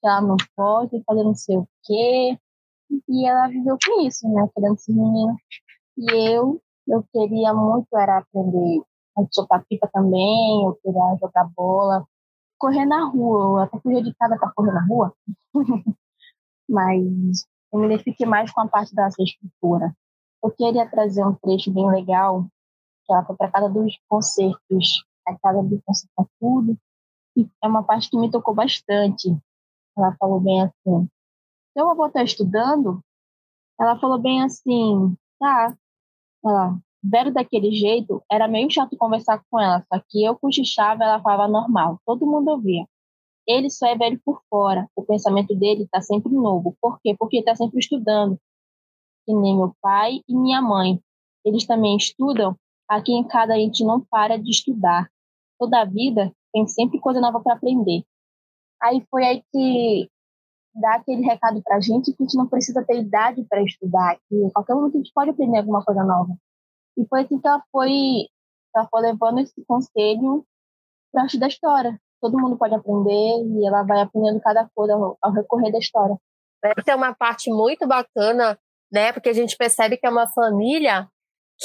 que 0.00 0.08
ela 0.08 0.20
não 0.20 0.36
pode 0.56 1.02
fazer 1.04 1.22
não 1.24 1.34
sei 1.34 1.56
o 1.56 1.68
quê. 1.84 2.38
E 3.08 3.26
ela 3.26 3.48
viveu 3.48 3.76
com 3.84 4.06
isso, 4.06 4.28
né? 4.28 4.48
Querendo 4.54 4.78
ser 4.78 4.92
menina. 4.92 5.36
E 5.98 6.34
eu, 6.34 6.60
eu 6.88 7.04
queria 7.12 7.54
muito 7.54 7.86
era 7.96 8.18
aprender 8.18 8.82
a 9.16 9.22
soltar 9.30 9.64
pipa 9.68 9.88
também, 9.92 10.64
eu 10.64 10.74
queria 10.82 11.16
jogar 11.20 11.50
bola, 11.56 12.04
correr 12.58 12.86
na 12.86 13.04
rua. 13.04 13.42
Eu 13.42 13.56
até 13.58 13.78
fui 13.80 13.94
dedicada 13.94 14.38
para 14.38 14.52
correr 14.52 14.72
na 14.72 14.86
rua. 14.86 15.14
Mas 16.68 17.46
eu 17.72 17.80
me 17.80 17.86
identifiquei 17.86 18.26
mais 18.26 18.52
com 18.52 18.60
a 18.62 18.68
parte 18.68 18.94
da 18.94 19.08
escritura. 19.08 19.94
Eu 20.42 20.50
queria 20.50 20.88
trazer 20.88 21.24
um 21.24 21.34
trecho 21.34 21.70
bem 21.72 21.88
legal, 21.90 22.46
que 23.04 23.12
ela 23.12 23.24
foi 23.24 23.36
para 23.36 23.50
casa 23.50 23.68
dos 23.68 23.98
concertos 24.08 25.04
a 25.26 25.38
casa 25.38 25.62
do 25.62 25.80
Concerta 25.84 26.26
Tudo, 26.40 26.78
e 27.36 27.48
é 27.62 27.68
uma 27.68 27.82
parte 27.82 28.10
que 28.10 28.18
me 28.18 28.30
tocou 28.30 28.54
bastante. 28.54 29.36
Ela 29.96 30.16
falou 30.18 30.40
bem 30.40 30.62
assim, 30.62 31.08
seu 31.76 31.88
avô 31.88 32.06
está 32.06 32.22
estudando? 32.22 33.00
Ela 33.78 33.98
falou 33.98 34.18
bem 34.18 34.42
assim, 34.42 35.16
tá. 35.38 35.76
Ela, 36.44 36.78
velho 37.02 37.32
daquele 37.32 37.72
jeito, 37.72 38.22
era 38.30 38.48
meio 38.48 38.70
chato 38.70 38.96
conversar 38.96 39.42
com 39.50 39.60
ela, 39.60 39.84
só 39.92 40.00
que 40.08 40.24
eu 40.24 40.36
cochichava 40.38 41.04
ela 41.04 41.20
falava 41.20 41.48
normal, 41.50 42.00
todo 42.06 42.26
mundo 42.26 42.50
ouvia. 42.50 42.86
Ele 43.46 43.70
só 43.70 43.86
é 43.86 43.96
velho 43.96 44.20
por 44.24 44.42
fora, 44.48 44.88
o 44.94 45.02
pensamento 45.02 45.54
dele 45.54 45.84
está 45.84 46.00
sempre 46.00 46.32
novo. 46.32 46.76
Por 46.80 47.00
quê? 47.00 47.16
Porque 47.18 47.38
está 47.38 47.54
sempre 47.56 47.78
estudando, 47.78 48.38
que 49.26 49.34
nem 49.34 49.56
meu 49.56 49.74
pai 49.80 50.20
e 50.28 50.36
minha 50.36 50.62
mãe. 50.62 51.00
eles 51.44 51.66
também 51.66 51.96
estudam, 51.96 52.54
aqui 52.88 53.12
em 53.12 53.26
casa 53.26 53.54
a 53.54 53.56
gente 53.56 53.84
não 53.84 54.00
para 54.00 54.36
de 54.36 54.50
estudar. 54.50 55.10
Toda 55.58 55.80
a 55.80 55.84
vida 55.84 56.32
tem 56.52 56.66
sempre 56.66 57.00
coisa 57.00 57.20
nova 57.20 57.40
para 57.40 57.54
aprender. 57.54 58.04
Aí 58.82 59.04
foi 59.10 59.24
aí 59.24 59.42
que 59.52 60.08
dá 60.74 60.94
aquele 60.94 61.22
recado 61.22 61.60
para 61.62 61.76
a 61.76 61.80
gente 61.80 62.12
que 62.12 62.22
a 62.22 62.24
gente 62.24 62.36
não 62.36 62.46
precisa 62.46 62.84
ter 62.84 63.00
idade 63.00 63.44
para 63.48 63.62
estudar, 63.62 64.16
que 64.28 64.50
qualquer 64.52 64.74
momento 64.74 64.94
a 64.94 64.98
gente 64.98 65.12
pode 65.12 65.30
aprender 65.30 65.58
alguma 65.58 65.84
coisa 65.84 66.02
nova. 66.04 66.34
E 66.96 67.06
foi 67.06 67.22
assim 67.22 67.40
que 67.40 67.46
ela 67.46 67.62
foi, 67.72 67.90
ela 68.74 68.88
foi 68.90 69.00
levando 69.02 69.40
esse 69.40 69.64
conselho 69.66 70.44
para 71.12 71.26
da 71.38 71.48
história. 71.48 72.00
Todo 72.20 72.38
mundo 72.38 72.56
pode 72.56 72.74
aprender 72.74 73.44
e 73.46 73.66
ela 73.66 73.82
vai 73.82 74.00
aprendendo 74.00 74.40
cada 74.40 74.68
coisa 74.74 74.94
ao, 74.94 75.16
ao 75.22 75.32
recorrer 75.32 75.72
da 75.72 75.78
história. 75.78 76.16
Essa 76.62 76.92
é 76.92 76.94
uma 76.94 77.14
parte 77.14 77.50
muito 77.50 77.86
bacana, 77.88 78.58
né? 78.92 79.12
Porque 79.12 79.30
a 79.30 79.32
gente 79.32 79.56
percebe 79.56 79.96
que 79.96 80.06
é 80.06 80.10
uma 80.10 80.28
família 80.28 81.08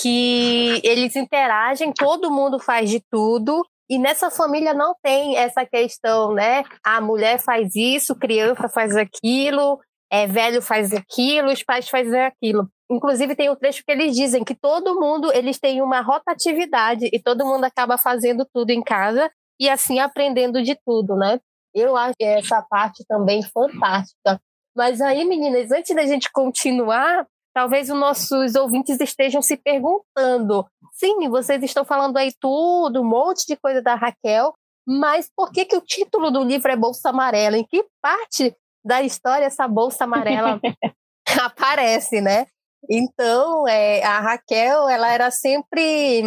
que 0.02 0.82
eles 0.84 1.16
interagem, 1.16 1.94
todo 1.94 2.32
mundo 2.32 2.60
faz 2.60 2.90
de 2.90 3.02
tudo, 3.10 3.66
e 3.90 4.00
nessa 4.00 4.32
família 4.32 4.74
não 4.74 4.96
tem 5.04 5.38
essa 5.38 5.66
questão, 5.66 6.34
né? 6.34 6.64
A 6.84 7.00
mulher 7.00 7.40
faz 7.40 7.76
isso, 7.76 8.16
criança 8.16 8.68
faz 8.68 8.96
aquilo, 8.96 9.80
é 10.12 10.28
velho 10.28 10.62
faz 10.62 10.94
aquilo, 10.94 11.52
os 11.52 11.64
pais 11.64 11.90
fazem 11.90 12.22
aquilo. 12.22 12.70
Inclusive 12.90 13.36
tem 13.36 13.50
um 13.50 13.56
trecho 13.56 13.84
que 13.86 13.92
eles 13.92 14.16
dizem 14.16 14.44
que 14.44 14.56
todo 14.56 15.00
mundo 15.00 15.32
eles 15.34 15.60
têm 15.60 15.82
uma 15.82 16.02
rotatividade 16.02 17.10
e 17.12 17.20
todo 17.20 17.46
mundo 17.46 17.64
acaba 17.64 17.98
fazendo 17.98 18.48
tudo 18.54 18.70
em 18.70 18.84
casa 18.84 19.30
e 19.60 19.70
assim 19.70 20.00
aprendendo 20.00 20.62
de 20.62 20.76
tudo, 20.86 21.16
né? 21.16 21.40
Eu 21.74 21.96
acho 21.98 22.14
essa 22.22 22.62
parte 22.70 23.04
também 23.08 23.42
fantástica. 23.44 24.40
Mas 24.76 25.02
aí, 25.02 25.26
meninas, 25.26 25.72
antes 25.72 25.96
da 25.96 26.06
gente 26.06 26.30
continuar, 26.32 27.26
talvez 27.56 27.90
os 27.90 27.98
nossos 27.98 28.54
ouvintes 28.56 29.00
estejam 29.00 29.42
se 29.42 29.56
perguntando: 29.56 30.68
sim, 30.92 31.30
vocês 31.30 31.64
estão 31.64 31.86
falando 31.86 32.18
aí 32.18 32.34
tudo, 32.40 33.02
um 33.02 33.10
monte 33.10 33.48
de 33.48 33.56
coisa 33.56 33.82
da 33.82 33.96
Raquel, 33.96 34.54
mas 34.86 35.32
por 35.36 35.52
que, 35.52 35.66
que 35.66 35.78
o 35.78 35.82
título 35.82 36.30
do 36.30 36.44
livro 36.44 36.70
é 36.70 36.76
Bolsa 36.76 37.10
Amarela? 37.10 37.58
Em 37.58 37.64
que 37.64 37.84
parte 38.02 38.54
da 38.84 39.02
história 39.02 39.46
essa 39.46 39.68
bolsa 39.68 40.04
amarela 40.04 40.60
aparece, 41.42 42.22
né? 42.22 42.46
Então, 42.88 43.68
é, 43.68 44.04
a 44.04 44.20
Raquel, 44.20 44.88
ela 44.88 45.12
era 45.12 45.32
sempre. 45.32 46.22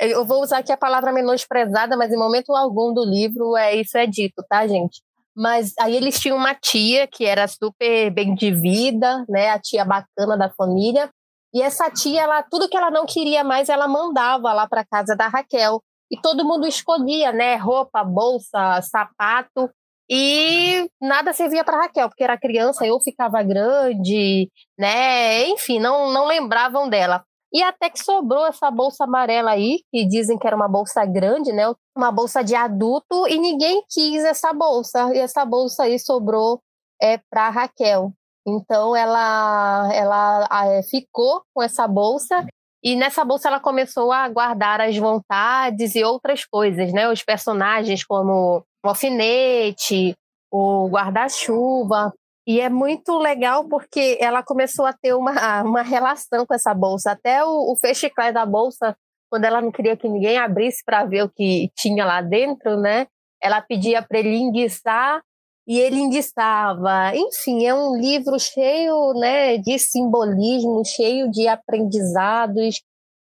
Eu 0.00 0.24
vou 0.24 0.42
usar 0.42 0.58
aqui 0.58 0.72
a 0.72 0.76
palavra 0.76 1.12
menosprezada, 1.12 1.96
mas 1.96 2.12
em 2.12 2.18
momento 2.18 2.54
algum 2.56 2.92
do 2.92 3.04
livro 3.04 3.56
é 3.56 3.76
isso 3.76 3.96
é 3.96 4.04
dito, 4.04 4.44
tá, 4.48 4.66
gente? 4.66 5.00
Mas 5.36 5.74
aí 5.78 5.94
eles 5.94 6.18
tinham 6.18 6.38
uma 6.38 6.54
tia 6.54 7.06
que 7.06 7.24
era 7.26 7.46
super 7.46 8.10
bem 8.10 8.34
de 8.34 8.50
vida, 8.50 9.24
né? 9.28 9.50
A 9.50 9.60
tia 9.60 9.84
bacana 9.84 10.36
da 10.36 10.48
família. 10.48 11.10
E 11.52 11.60
essa 11.60 11.90
tia, 11.90 12.22
ela, 12.22 12.42
tudo 12.42 12.68
que 12.68 12.76
ela 12.76 12.90
não 12.90 13.04
queria 13.04 13.44
mais, 13.44 13.68
ela 13.68 13.86
mandava 13.86 14.52
lá 14.52 14.66
para 14.66 14.84
casa 14.84 15.14
da 15.14 15.28
Raquel. 15.28 15.82
E 16.10 16.18
todo 16.20 16.44
mundo 16.44 16.66
escolhia, 16.66 17.32
né? 17.32 17.56
Roupa, 17.56 18.02
bolsa, 18.02 18.80
sapato. 18.82 19.70
E 20.08 20.88
nada 21.00 21.32
servia 21.32 21.64
para 21.64 21.82
Raquel, 21.82 22.08
porque 22.08 22.22
era 22.22 22.38
criança, 22.38 22.86
eu 22.86 22.98
ficava 23.00 23.42
grande, 23.42 24.48
né? 24.78 25.48
Enfim, 25.48 25.80
não, 25.80 26.12
não 26.12 26.26
lembravam 26.26 26.88
dela. 26.88 27.24
E 27.56 27.62
até 27.62 27.88
que 27.88 28.04
sobrou 28.04 28.44
essa 28.44 28.70
bolsa 28.70 29.04
amarela 29.04 29.52
aí, 29.52 29.80
que 29.90 30.06
dizem 30.06 30.36
que 30.38 30.46
era 30.46 30.54
uma 30.54 30.68
bolsa 30.68 31.06
grande, 31.06 31.54
né? 31.54 31.64
Uma 31.96 32.12
bolsa 32.12 32.44
de 32.44 32.54
adulto, 32.54 33.26
e 33.26 33.38
ninguém 33.38 33.82
quis 33.88 34.22
essa 34.26 34.52
bolsa. 34.52 35.10
E 35.14 35.18
essa 35.20 35.42
bolsa 35.42 35.84
aí 35.84 35.98
sobrou 35.98 36.60
é, 37.00 37.18
para 37.30 37.48
Raquel. 37.48 38.12
Então 38.46 38.94
ela, 38.94 39.90
ela 39.90 40.46
é, 40.66 40.82
ficou 40.82 41.44
com 41.54 41.62
essa 41.62 41.88
bolsa 41.88 42.46
e 42.84 42.94
nessa 42.94 43.24
bolsa 43.24 43.48
ela 43.48 43.58
começou 43.58 44.12
a 44.12 44.28
guardar 44.28 44.82
as 44.82 44.94
vontades 44.94 45.94
e 45.94 46.04
outras 46.04 46.44
coisas, 46.44 46.92
né? 46.92 47.08
Os 47.08 47.22
personagens 47.22 48.04
como 48.04 48.62
o 48.84 48.88
alfinete, 48.88 50.14
o 50.52 50.90
guarda-chuva. 50.90 52.12
E 52.46 52.60
é 52.60 52.70
muito 52.70 53.18
legal 53.18 53.68
porque 53.68 54.16
ela 54.20 54.42
começou 54.42 54.86
a 54.86 54.92
ter 54.92 55.14
uma, 55.14 55.32
uma 55.64 55.82
relação 55.82 56.46
com 56.46 56.54
essa 56.54 56.72
bolsa. 56.72 57.10
Até 57.10 57.44
o, 57.44 57.72
o 57.72 57.76
fechiclé 57.76 58.32
da 58.32 58.46
bolsa, 58.46 58.96
quando 59.28 59.44
ela 59.44 59.60
não 59.60 59.72
queria 59.72 59.96
que 59.96 60.08
ninguém 60.08 60.38
abrisse 60.38 60.84
para 60.84 61.04
ver 61.04 61.24
o 61.24 61.28
que 61.28 61.70
tinha 61.76 62.04
lá 62.04 62.22
dentro, 62.22 62.76
né? 62.76 63.08
Ela 63.42 63.60
pedia 63.60 64.00
para 64.00 64.20
ele 64.20 64.36
enguiçar 64.36 65.20
e 65.66 65.78
ele 65.80 65.96
enguiçava. 65.96 67.14
Enfim, 67.16 67.66
é 67.66 67.74
um 67.74 67.96
livro 67.96 68.38
cheio 68.38 69.12
né, 69.14 69.58
de 69.58 69.78
simbolismo, 69.78 70.84
cheio 70.84 71.28
de 71.30 71.48
aprendizados. 71.48 72.80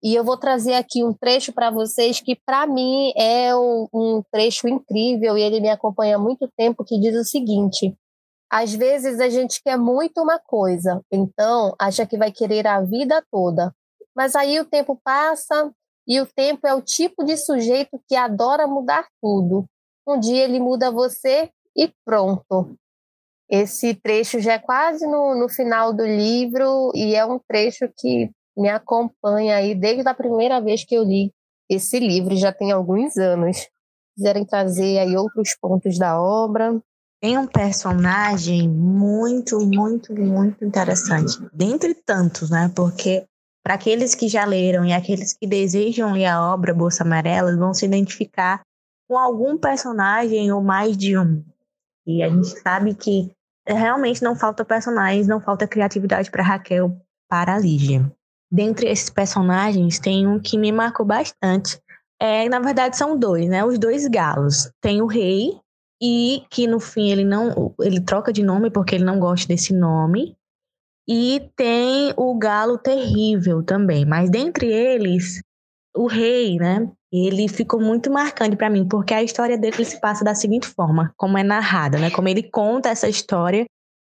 E 0.04 0.14
eu 0.14 0.24
vou 0.24 0.38
trazer 0.38 0.76
aqui 0.76 1.04
um 1.04 1.12
trecho 1.12 1.52
para 1.52 1.72
vocês 1.72 2.22
que, 2.22 2.36
para 2.46 2.68
mim, 2.68 3.12
é 3.18 3.56
um 3.56 4.22
trecho 4.32 4.68
incrível 4.68 5.36
e 5.36 5.42
ele 5.42 5.60
me 5.60 5.70
acompanha 5.70 6.18
há 6.18 6.20
muito 6.20 6.48
tempo, 6.56 6.86
que 6.86 7.00
diz 7.00 7.16
o 7.16 7.24
seguinte: 7.24 7.96
às 8.50 8.74
vezes 8.74 9.20
a 9.20 9.30
gente 9.30 9.62
quer 9.62 9.78
muito 9.78 10.22
uma 10.22 10.40
coisa, 10.40 11.02
então 11.12 11.76
acha 11.80 12.06
que 12.06 12.18
vai 12.18 12.32
querer 12.32 12.66
a 12.68 12.82
vida 12.82 13.24
toda. 13.32 13.74
Mas 14.16 14.36
aí 14.36 14.60
o 14.60 14.66
tempo 14.66 15.00
passa 15.04 15.72
e 16.08 16.20
o 16.22 16.26
tempo 16.26 16.66
é 16.66 16.74
o 16.74 16.82
tipo 16.82 17.24
de 17.24 17.36
sujeito 17.38 18.02
que 18.08 18.16
adora 18.16 18.66
mudar 18.66 19.08
tudo. 19.22 19.66
Um 20.08 20.20
dia 20.20 20.46
ele 20.46 20.60
muda 20.60 20.90
você 20.90 21.50
e 21.76 21.92
pronto. 22.06 22.76
Esse 23.50 23.94
trecho 23.94 24.40
já 24.40 24.54
é 24.54 24.60
quase 24.60 25.06
no, 25.06 25.36
no 25.36 25.50
final 25.50 25.94
do 25.94 26.06
livro 26.06 26.92
e 26.96 27.16
é 27.16 27.26
um 27.26 27.40
trecho 27.40 27.90
que 27.98 28.30
me 28.58 28.70
acompanha 28.70 29.58
aí 29.58 29.76
desde 29.76 30.08
a 30.08 30.14
primeira 30.14 30.60
vez 30.60 30.84
que 30.84 30.96
eu 30.96 31.04
li 31.04 31.32
esse 31.70 32.00
livro, 32.00 32.36
já 32.36 32.52
tem 32.52 32.72
alguns 32.72 33.18
anos. 33.18 33.68
Quiserem 34.16 34.46
trazer 34.46 35.00
aí 35.00 35.16
outros 35.16 35.56
pontos 35.62 36.00
da 36.00 36.20
obra. 36.20 36.82
Tem 37.22 37.38
um 37.38 37.48
personagem 37.48 38.70
muito, 38.70 39.60
muito, 39.60 40.14
muito 40.14 40.64
interessante. 40.64 41.38
Dentre 41.52 41.96
tantos, 41.96 42.50
né? 42.50 42.72
Porque 42.76 43.26
para 43.64 43.74
aqueles 43.74 44.14
que 44.14 44.28
já 44.28 44.46
leram 44.46 44.86
e 44.86 44.94
aqueles 44.94 45.34
que 45.34 45.48
desejam 45.48 46.14
ler 46.14 46.26
a 46.26 46.54
obra 46.54 46.74
Bolsa 46.74 47.04
Amarela 47.04 47.56
vão 47.58 47.74
se 47.74 47.86
identificar 47.86 48.62
com 49.10 49.18
algum 49.18 49.58
personagem 49.58 50.52
ou 50.52 50.62
mais 50.62 50.96
de 50.96 51.18
um. 51.18 51.44
E 52.06 52.22
a 52.22 52.30
gente 52.30 52.48
sabe 52.62 52.94
que 52.94 53.32
realmente 53.68 54.24
não 54.24 54.36
falta 54.36 54.64
personagens, 54.64 55.28
não 55.28 55.42
falta 55.42 55.68
criatividade 55.68 56.30
para 56.32 56.44
Raquel, 56.44 56.96
para 57.30 57.60
Lígia. 57.60 58.10
Dentre 58.50 58.88
esses 58.90 59.10
personagens, 59.10 60.00
tem 60.00 60.26
um 60.26 60.40
que 60.40 60.58
me 60.58 60.72
marcou 60.72 61.06
bastante. 61.06 61.78
É, 62.20 62.48
na 62.48 62.60
verdade, 62.60 62.96
são 62.96 63.18
dois, 63.18 63.50
né? 63.50 63.66
Os 63.66 63.78
dois 63.78 64.08
galos. 64.08 64.72
Tem 64.82 65.02
o 65.02 65.08
rei, 65.08 65.60
e 66.02 66.44
que 66.50 66.68
no 66.68 66.80
fim 66.80 67.12
ele 67.12 67.24
não 67.24 67.74
ele 67.80 68.00
troca 68.02 68.32
de 68.32 68.44
nome 68.44 68.70
porque 68.70 68.96
ele 68.96 69.04
não 69.04 69.20
gosta 69.20 69.48
desse 69.48 69.74
nome. 69.74 70.36
E 71.10 71.50
tem 71.56 72.14
o 72.18 72.38
galo 72.38 72.78
terrível 72.78 73.64
também, 73.64 74.06
mas 74.06 74.30
dentre 74.30 74.68
eles, 74.68 75.42
o 75.96 76.06
rei, 76.06 76.58
né? 76.58 76.92
ele 77.12 77.48
ficou 77.48 77.80
muito 77.80 78.12
marcante 78.12 78.56
para 78.56 78.70
mim, 78.70 78.88
porque 78.88 79.14
a 79.14 79.24
história 79.24 79.58
dele 79.58 79.86
se 79.86 80.00
passa 80.00 80.24
da 80.24 80.36
seguinte 80.36 80.68
forma, 80.68 81.14
como 81.16 81.38
é 81.38 81.44
narrada, 81.44 81.98
né? 81.98 82.12
Como 82.12 82.28
ele 82.28 82.44
conta 82.44 82.90
essa 82.90 83.08
história 83.08 83.66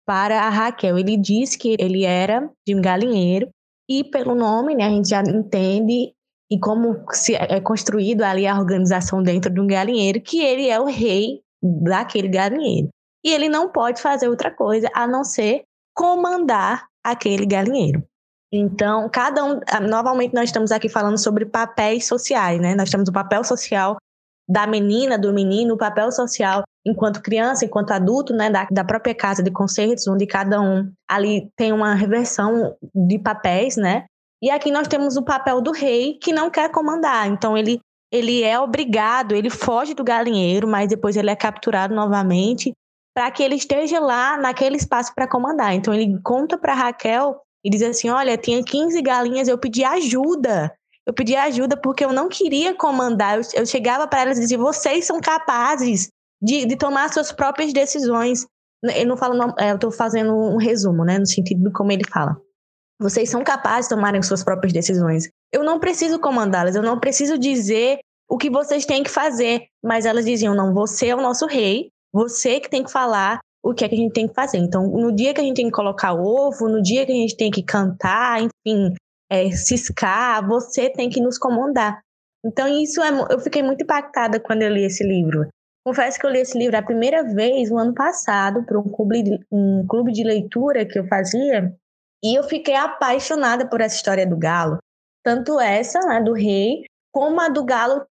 para 0.06 0.42
a 0.42 0.48
Raquel. 0.48 0.98
Ele 0.98 1.16
diz 1.16 1.56
que 1.56 1.76
ele 1.78 2.04
era 2.04 2.48
de 2.66 2.74
um 2.74 2.80
galinheiro 2.80 3.48
e 3.88 4.02
pelo 4.02 4.34
nome, 4.34 4.74
né, 4.74 4.84
a 4.84 4.90
gente 4.90 5.08
já 5.08 5.22
entende 5.22 6.12
e 6.50 6.58
como 6.58 7.04
se 7.12 7.34
é 7.34 7.60
construído 7.60 8.22
ali 8.22 8.46
a 8.46 8.58
organização 8.58 9.22
dentro 9.22 9.52
de 9.52 9.60
um 9.60 9.66
galinheiro, 9.66 10.20
que 10.20 10.40
ele 10.40 10.68
é 10.68 10.80
o 10.80 10.84
rei 10.84 11.40
daquele 11.82 12.28
galinheiro. 12.28 12.88
E 13.24 13.32
ele 13.32 13.48
não 13.48 13.70
pode 13.70 14.00
fazer 14.00 14.28
outra 14.28 14.50
coisa 14.50 14.88
a 14.94 15.06
não 15.06 15.24
ser 15.24 15.64
comandar 15.94 16.86
aquele 17.04 17.46
galinheiro. 17.46 18.04
Então, 18.52 19.08
cada 19.08 19.44
um. 19.44 19.60
Ah, 19.68 19.80
novamente, 19.80 20.34
nós 20.34 20.44
estamos 20.44 20.70
aqui 20.70 20.88
falando 20.88 21.18
sobre 21.18 21.44
papéis 21.44 22.06
sociais, 22.06 22.60
né? 22.60 22.74
Nós 22.74 22.90
temos 22.90 23.08
o 23.08 23.12
papel 23.12 23.42
social 23.42 23.96
da 24.48 24.66
menina, 24.66 25.18
do 25.18 25.32
menino, 25.32 25.74
o 25.74 25.78
papel 25.78 26.12
social 26.12 26.62
enquanto 26.86 27.20
criança, 27.20 27.64
enquanto 27.64 27.90
adulto, 27.90 28.32
né? 28.32 28.48
Da, 28.48 28.66
da 28.70 28.84
própria 28.84 29.14
casa 29.14 29.42
de 29.42 29.50
concertos, 29.50 30.06
onde 30.06 30.26
cada 30.26 30.60
um 30.60 30.90
ali 31.08 31.50
tem 31.56 31.72
uma 31.72 31.94
reversão 31.94 32.76
de 32.94 33.18
papéis, 33.18 33.76
né? 33.76 34.04
E 34.40 34.50
aqui 34.50 34.70
nós 34.70 34.86
temos 34.86 35.16
o 35.16 35.24
papel 35.24 35.60
do 35.60 35.72
rei 35.72 36.18
que 36.22 36.32
não 36.32 36.50
quer 36.50 36.70
comandar. 36.70 37.26
Então, 37.26 37.56
ele, 37.56 37.80
ele 38.16 38.42
é 38.42 38.58
obrigado, 38.58 39.34
ele 39.34 39.50
foge 39.50 39.94
do 39.94 40.04
galinheiro, 40.04 40.66
mas 40.66 40.88
depois 40.88 41.16
ele 41.16 41.30
é 41.30 41.36
capturado 41.36 41.94
novamente 41.94 42.72
para 43.14 43.30
que 43.30 43.42
ele 43.42 43.54
esteja 43.54 43.98
lá 43.98 44.36
naquele 44.36 44.76
espaço 44.76 45.14
para 45.14 45.26
comandar. 45.28 45.74
Então, 45.74 45.94
ele 45.94 46.20
conta 46.22 46.58
para 46.58 46.74
Raquel 46.74 47.40
e 47.64 47.70
diz 47.70 47.82
assim: 47.82 48.10
Olha, 48.10 48.36
tinha 48.36 48.62
15 48.62 49.00
galinhas, 49.00 49.48
eu 49.48 49.58
pedi 49.58 49.84
ajuda. 49.84 50.72
Eu 51.06 51.14
pedi 51.14 51.34
ajuda 51.34 51.76
porque 51.76 52.04
eu 52.04 52.12
não 52.12 52.28
queria 52.28 52.74
comandar. 52.74 53.38
Eu, 53.38 53.42
eu 53.54 53.66
chegava 53.66 54.06
para 54.06 54.22
elas 54.22 54.38
e 54.38 54.42
dizia: 54.42 54.58
Vocês 54.58 55.06
são 55.06 55.20
capazes 55.20 56.10
de, 56.42 56.66
de 56.66 56.76
tomar 56.76 57.12
suas 57.12 57.32
próprias 57.32 57.72
decisões. 57.72 58.46
Eu 58.82 59.06
não 59.06 59.16
falo, 59.16 59.34
não, 59.34 59.54
é, 59.58 59.70
eu 59.70 59.76
estou 59.76 59.90
fazendo 59.90 60.34
um 60.34 60.58
resumo, 60.58 61.04
né, 61.04 61.18
no 61.18 61.26
sentido 61.26 61.64
de 61.64 61.72
como 61.72 61.90
ele 61.90 62.04
fala. 62.08 62.36
Vocês 63.00 63.28
são 63.28 63.42
capazes 63.42 63.88
de 63.88 63.94
tomarem 63.94 64.22
suas 64.22 64.44
próprias 64.44 64.72
decisões. 64.72 65.28
Eu 65.52 65.64
não 65.64 65.78
preciso 65.78 66.18
comandá-las, 66.18 66.76
eu 66.76 66.82
não 66.82 66.98
preciso 66.98 67.38
dizer 67.38 67.98
o 68.28 68.36
que 68.36 68.50
vocês 68.50 68.84
têm 68.84 69.02
que 69.02 69.10
fazer. 69.10 69.66
Mas 69.82 70.06
elas 70.06 70.24
diziam: 70.24 70.54
não, 70.54 70.74
você 70.74 71.08
é 71.08 71.16
o 71.16 71.22
nosso 71.22 71.46
rei, 71.46 71.90
você 72.12 72.60
que 72.60 72.70
tem 72.70 72.84
que 72.84 72.90
falar 72.90 73.40
o 73.62 73.74
que 73.74 73.84
é 73.84 73.88
que 73.88 73.94
a 73.96 73.98
gente 73.98 74.12
tem 74.12 74.28
que 74.28 74.34
fazer. 74.34 74.58
Então, 74.58 74.86
no 74.86 75.12
dia 75.12 75.34
que 75.34 75.40
a 75.40 75.44
gente 75.44 75.56
tem 75.56 75.66
que 75.66 75.72
colocar 75.72 76.14
ovo, 76.14 76.68
no 76.68 76.80
dia 76.80 77.04
que 77.04 77.10
a 77.10 77.16
gente 77.16 77.36
tem 77.36 77.50
que 77.50 77.64
cantar, 77.64 78.40
enfim, 78.40 78.94
é, 79.28 79.50
ciscar, 79.50 80.46
você 80.46 80.88
tem 80.88 81.10
que 81.10 81.20
nos 81.20 81.36
comandar. 81.36 82.00
Então, 82.44 82.68
isso 82.68 83.02
é, 83.02 83.10
eu 83.28 83.40
fiquei 83.40 83.64
muito 83.64 83.82
impactada 83.82 84.38
quando 84.38 84.62
eu 84.62 84.72
li 84.72 84.84
esse 84.84 85.02
livro. 85.02 85.48
Confesso 85.84 86.18
que 86.18 86.26
eu 86.26 86.30
li 86.30 86.40
esse 86.40 86.56
livro 86.56 86.76
a 86.76 86.82
primeira 86.82 87.24
vez 87.24 87.70
no 87.70 87.78
ano 87.78 87.92
passado 87.92 88.64
para 88.64 88.78
um 88.78 88.84
clube, 88.84 89.40
um 89.50 89.84
clube 89.88 90.12
de 90.12 90.22
leitura 90.22 90.86
que 90.86 90.98
eu 90.98 91.06
fazia 91.08 91.74
e 92.24 92.38
eu 92.38 92.44
fiquei 92.44 92.74
apaixonada 92.74 93.68
por 93.68 93.80
essa 93.80 93.96
história 93.96 94.26
do 94.26 94.36
galo. 94.36 94.78
Tanto 95.24 95.58
essa, 95.60 95.98
né, 96.00 96.22
do 96.22 96.32
rei, 96.32 96.84
como 97.12 97.40
a 97.40 97.48
do 97.48 97.64
galo 97.64 98.04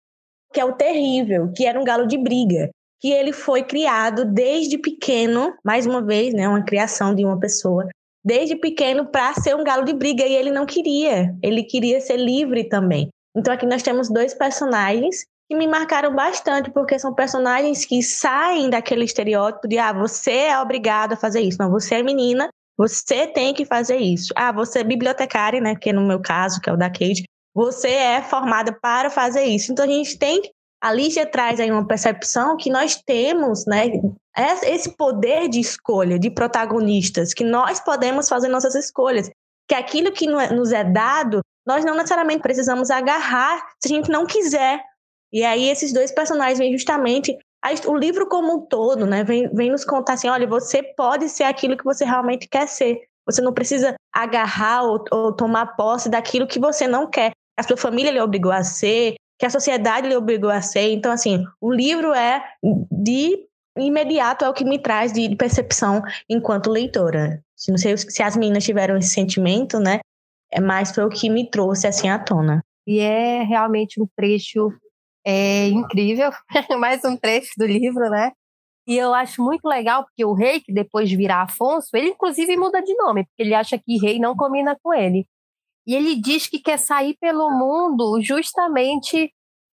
que 0.54 0.60
é 0.60 0.66
o 0.66 0.74
terrível, 0.74 1.52
que 1.56 1.66
era 1.66 1.80
um 1.80 1.84
galo 1.84 2.08
de 2.08 2.18
briga, 2.18 2.70
que 3.02 3.12
ele 3.12 3.34
foi 3.34 3.64
criado 3.64 4.24
desde 4.24 4.78
pequeno, 4.78 5.54
mais 5.66 5.86
uma 5.86 6.02
vez, 6.02 6.34
né, 6.34 6.48
uma 6.48 6.64
criação 6.64 7.14
de 7.14 7.26
uma 7.26 7.40
pessoa, 7.40 7.88
desde 8.24 8.56
pequeno 8.56 9.06
para 9.06 9.34
ser 9.34 9.56
um 9.56 9.64
galo 9.64 9.84
de 9.84 9.94
briga 9.94 10.24
e 10.26 10.34
ele 10.34 10.52
não 10.52 10.66
queria, 10.66 11.36
ele 11.42 11.64
queria 11.64 12.00
ser 12.00 12.18
livre 12.18 12.64
também. 12.64 13.10
Então 13.36 13.54
aqui 13.54 13.66
nós 13.66 13.84
temos 13.84 14.10
dois 14.10 14.34
personagens 14.34 15.26
que 15.50 15.58
me 15.58 15.68
marcaram 15.68 16.16
bastante, 16.16 16.72
porque 16.72 16.98
são 16.98 17.14
personagens 17.14 17.84
que 17.84 18.02
saem 18.02 18.70
daquele 18.70 19.04
estereótipo 19.04 19.68
de 19.68 19.78
ah, 19.78 19.92
você 19.92 20.32
é 20.32 20.60
obrigado 20.60 21.14
a 21.14 21.18
fazer 21.18 21.42
isso, 21.42 21.58
não, 21.60 21.70
você 21.70 21.96
é 21.96 22.04
menina, 22.04 22.48
você 22.78 23.28
tem 23.28 23.54
que 23.54 23.66
fazer 23.66 23.98
isso. 23.98 24.34
Ah, 24.36 24.52
você 24.52 24.80
é 24.80 24.84
bibliotecária, 24.84 25.60
né, 25.60 25.76
que 25.76 25.92
no 25.92 26.08
meu 26.08 26.22
caso, 26.22 26.62
que 26.62 26.70
é 26.70 26.74
o 26.74 26.78
da 26.78 26.90
Kate, 26.90 27.24
você 27.54 27.90
é 27.90 28.22
formada 28.22 28.74
para 28.82 29.10
fazer 29.10 29.44
isso. 29.44 29.72
Então 29.72 29.86
a 29.86 29.88
gente 29.88 30.18
tem 30.18 30.42
a 30.84 30.92
Lígia 30.92 31.26
traz 31.26 31.62
aí 31.62 31.72
uma 31.72 31.88
percepção 31.88 32.58
que 32.58 32.70
nós 32.70 32.98
temos, 32.98 33.66
né, 33.66 33.86
esse 34.64 34.98
poder 34.98 35.48
de 35.48 35.62
escolha, 35.62 36.20
de 36.20 36.30
protagonistas, 36.30 37.34
que 37.34 37.46
nós 37.46 37.80
podemos 37.80 38.28
fazer 38.28 38.50
nossas 38.50 38.76
escolhas, 38.76 39.32
que 39.66 39.74
aquilo 39.74 40.12
que 40.12 40.28
nos 40.28 40.74
é 40.74 40.84
dado, 40.84 41.40
nós 41.66 41.86
não 41.86 41.96
necessariamente 41.96 42.42
precisamos 42.42 42.92
agarrar 42.92 43.66
se 43.82 43.94
a 43.94 43.96
gente 43.96 44.12
não 44.12 44.26
quiser. 44.26 44.84
E 45.32 45.46
aí 45.46 45.70
esses 45.70 45.94
dois 45.94 46.12
personagens 46.12 46.60
vêm 46.60 46.74
justamente 46.74 47.34
o 47.88 47.96
livro 47.96 48.28
como 48.28 48.54
um 48.54 48.66
todo, 48.66 49.06
né, 49.06 49.24
vem, 49.24 49.48
vem 49.54 49.72
nos 49.72 49.86
contar 49.86 50.14
assim, 50.16 50.28
olha, 50.28 50.46
você 50.46 50.84
pode 50.84 51.30
ser 51.30 51.46
aquilo 51.46 51.78
que 51.78 51.86
você 51.86 52.04
realmente 52.04 52.46
quer 52.46 52.68
ser. 52.68 53.00
Você 53.26 53.42
não 53.42 53.54
precisa 53.54 53.96
agarrar 54.14 54.84
ou, 54.84 55.02
ou 55.10 55.34
tomar 55.34 55.78
posse 55.78 56.10
daquilo 56.10 56.46
que 56.46 56.60
você 56.60 56.90
não 56.90 57.10
quer 57.10 57.32
a 57.58 57.64
sua 57.64 57.78
família 57.78 58.12
lhe 58.12 58.20
obrigou 58.20 58.52
a 58.52 58.64
ser, 58.64 59.16
que 59.40 59.46
a 59.46 59.50
sociedade 59.50 60.08
lhe 60.08 60.16
obrigou 60.16 60.50
a 60.50 60.62
ser. 60.62 60.92
Então, 60.92 61.12
assim, 61.12 61.44
o 61.62 61.72
livro 61.72 62.14
é 62.14 62.44
de 62.92 63.48
imediato 63.78 64.46
é 64.46 64.50
o 64.50 64.54
que 64.54 64.64
me 64.64 64.80
traz 64.80 65.12
de 65.12 65.36
percepção 65.36 66.02
enquanto 66.30 66.70
leitora. 66.70 67.44
Não 67.68 67.78
sei 67.78 67.98
se 67.98 68.22
as 68.22 68.36
meninas 68.36 68.64
tiveram 68.64 68.98
esse 68.98 69.10
sentimento, 69.10 69.80
né? 69.80 70.00
É 70.52 70.60
mais 70.60 70.92
foi 70.92 71.04
o 71.04 71.10
que 71.10 71.30
me 71.30 71.50
trouxe 71.50 71.88
assim 71.88 72.10
à 72.10 72.20
tona. 72.20 72.64
E 72.86 73.00
é 73.00 73.44
realmente 73.44 74.02
um 74.02 74.08
trecho 74.16 74.70
é, 75.26 75.68
incrível, 75.70 76.32
mais 76.78 77.04
um 77.06 77.16
trecho 77.16 77.52
do 77.58 77.66
livro, 77.66 78.10
né? 78.10 78.32
E 78.86 78.98
eu 78.98 79.14
acho 79.14 79.42
muito 79.42 79.66
legal 79.66 80.04
porque 80.04 80.26
o 80.26 80.34
rei, 80.34 80.60
que 80.60 80.74
depois 80.74 81.10
virá 81.10 81.44
Afonso, 81.44 81.90
ele 81.94 82.10
inclusive 82.10 82.58
muda 82.58 82.82
de 82.82 82.94
nome, 82.96 83.24
porque 83.24 83.44
ele 83.44 83.54
acha 83.54 83.78
que 83.78 83.98
rei 83.98 84.20
não 84.20 84.36
combina 84.36 84.78
com 84.84 84.94
ele. 84.94 85.26
E 85.86 85.96
ele 85.96 86.16
diz 86.16 86.48
que 86.48 86.60
quer 86.60 86.78
sair 86.78 87.16
pelo 87.20 87.50
mundo 87.50 88.22
justamente 88.22 89.34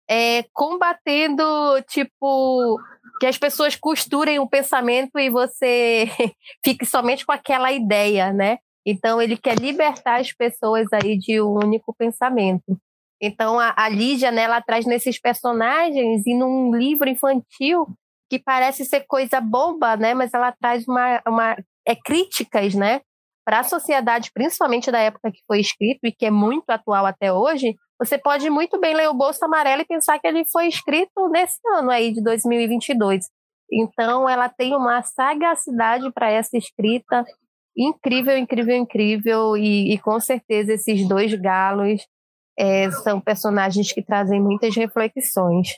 é, 0.08 0.44
combatendo, 0.54 1.44
tipo, 1.88 2.80
que 3.20 3.26
as 3.26 3.36
pessoas 3.36 3.76
costurem 3.76 4.38
o 4.38 4.48
pensamento 4.48 5.18
e 5.18 5.28
você 5.28 6.08
fique 6.64 6.86
somente 6.86 7.26
com 7.26 7.32
aquela 7.32 7.70
ideia, 7.72 8.32
né? 8.32 8.58
Então 8.86 9.20
ele 9.20 9.36
quer 9.36 9.58
libertar 9.58 10.20
as 10.20 10.32
pessoas 10.32 10.86
aí 10.92 11.18
de 11.18 11.42
um 11.42 11.58
único 11.58 11.94
pensamento. 11.94 12.78
Então 13.20 13.58
a, 13.58 13.74
a 13.76 13.88
Lígia, 13.88 14.30
né, 14.30 14.42
ela 14.42 14.62
traz 14.62 14.86
nesses 14.86 15.20
personagens 15.20 16.26
e 16.26 16.34
num 16.34 16.74
livro 16.74 17.08
infantil 17.08 17.86
que 18.30 18.38
parece 18.38 18.84
ser 18.84 19.04
coisa 19.06 19.40
boba, 19.40 19.96
né? 19.96 20.14
Mas 20.14 20.32
ela 20.32 20.52
traz 20.52 20.86
uma, 20.86 21.20
uma 21.26 21.56
é 21.86 21.96
críticas, 21.96 22.74
né? 22.74 23.00
Para 23.48 23.60
a 23.60 23.64
sociedade, 23.64 24.30
principalmente 24.30 24.90
da 24.90 24.98
época 24.98 25.32
que 25.32 25.40
foi 25.46 25.58
escrito 25.58 26.00
e 26.04 26.12
que 26.12 26.26
é 26.26 26.30
muito 26.30 26.68
atual 26.68 27.06
até 27.06 27.32
hoje, 27.32 27.74
você 27.98 28.18
pode 28.18 28.50
muito 28.50 28.78
bem 28.78 28.94
ler 28.94 29.08
o 29.08 29.14
Bolso 29.14 29.42
Amarelo 29.42 29.80
e 29.80 29.86
pensar 29.86 30.18
que 30.18 30.26
ele 30.26 30.44
foi 30.44 30.68
escrito 30.68 31.30
nesse 31.30 31.58
ano 31.74 31.90
aí 31.90 32.12
de 32.12 32.22
2022. 32.22 33.24
Então, 33.72 34.28
ela 34.28 34.50
tem 34.50 34.76
uma 34.76 35.00
sagacidade 35.00 36.12
para 36.12 36.30
essa 36.30 36.58
escrita 36.58 37.24
incrível, 37.74 38.36
incrível, 38.36 38.76
incrível 38.76 39.56
e, 39.56 39.94
e 39.94 39.98
com 39.98 40.20
certeza 40.20 40.74
esses 40.74 41.08
dois 41.08 41.32
galos 41.32 42.06
é, 42.58 42.90
são 42.90 43.18
personagens 43.18 43.90
que 43.90 44.02
trazem 44.02 44.42
muitas 44.42 44.76
reflexões. 44.76 45.68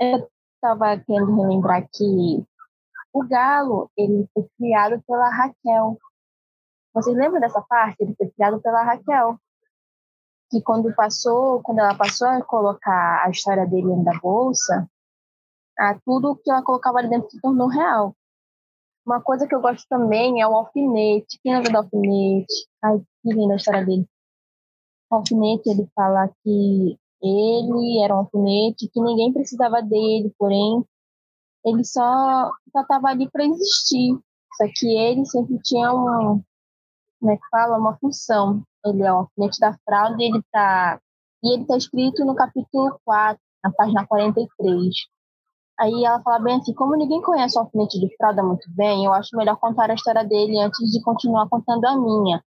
Eu 0.00 0.28
estava 0.56 1.00
querendo 1.06 1.32
relembrar 1.36 1.86
que 1.94 2.44
o 3.12 3.24
galo 3.24 3.88
ele 3.96 4.26
foi 4.34 4.44
criado 4.58 5.00
pela 5.06 5.30
Raquel, 5.30 5.96
vocês 6.96 7.14
lembram 7.14 7.40
dessa 7.40 7.60
parte? 7.60 8.02
Ele 8.02 8.14
foi 8.16 8.30
criado 8.30 8.58
pela 8.62 8.82
Raquel, 8.82 9.38
que 10.50 10.62
quando 10.62 10.94
passou, 10.94 11.60
quando 11.62 11.80
ela 11.80 11.94
passou 11.94 12.26
a 12.26 12.42
colocar 12.42 13.22
a 13.22 13.28
história 13.28 13.66
dele 13.66 13.88
dentro 13.88 14.04
da 14.04 14.18
bolsa, 14.18 14.88
a 15.78 15.98
tudo 16.06 16.36
que 16.36 16.50
ela 16.50 16.62
colocava 16.62 16.98
ali 16.98 17.10
dentro 17.10 17.30
se 17.30 17.38
tornou 17.38 17.68
real. 17.68 18.16
Uma 19.04 19.20
coisa 19.20 19.46
que 19.46 19.54
eu 19.54 19.60
gosto 19.60 19.86
também 19.90 20.40
é 20.40 20.48
o 20.48 20.54
alfinete. 20.56 21.38
Quem 21.42 21.54
lembra 21.54 21.70
do 21.70 21.78
alfinete? 21.78 22.66
Ai, 22.82 22.98
que 22.98 23.32
linda 23.34 23.52
a 23.52 23.56
história 23.56 23.84
dele. 23.84 24.08
O 25.10 25.16
alfinete, 25.16 25.68
ele 25.68 25.86
fala 25.94 26.28
que 26.42 26.98
ele 27.22 28.02
era 28.02 28.14
um 28.14 28.20
alfinete, 28.20 28.88
que 28.88 29.00
ninguém 29.02 29.34
precisava 29.34 29.82
dele, 29.82 30.34
porém, 30.38 30.82
ele 31.62 31.84
só 31.84 32.50
estava 32.74 33.08
ali 33.08 33.30
para 33.30 33.44
existir. 33.44 34.18
Só 34.56 34.64
que 34.74 34.86
ele 34.86 35.26
sempre 35.26 35.58
tinha 35.62 35.92
um, 35.92 36.42
como 37.20 37.32
é 37.32 37.36
que 37.36 37.48
fala, 37.50 37.78
uma 37.78 37.96
função. 37.98 38.62
Ele 38.84 39.02
é 39.02 39.12
o 39.12 39.16
alfinete 39.16 39.58
da 39.60 39.76
fraude 39.84 40.22
e 40.22 40.26
ele 40.28 40.38
está 40.38 41.00
e 41.42 41.54
ele 41.54 41.64
tá 41.66 41.76
escrito 41.76 42.24
no 42.24 42.34
capítulo 42.34 42.98
4, 43.04 43.40
na 43.62 43.70
página 43.72 44.06
43. 44.06 44.94
Aí 45.78 46.04
ela 46.04 46.20
fala 46.22 46.38
bem 46.38 46.56
assim, 46.56 46.72
como 46.72 46.96
ninguém 46.96 47.20
conhece 47.20 47.58
o 47.58 47.60
alfinete 47.60 48.00
de 48.00 48.14
fralda 48.16 48.42
muito 48.42 48.66
bem, 48.74 49.04
eu 49.04 49.12
acho 49.12 49.36
melhor 49.36 49.56
contar 49.56 49.90
a 49.90 49.94
história 49.94 50.24
dele 50.24 50.58
antes 50.58 50.90
de 50.90 51.02
continuar 51.02 51.48
contando 51.48 51.84
a 51.84 51.96
minha. 51.96 52.42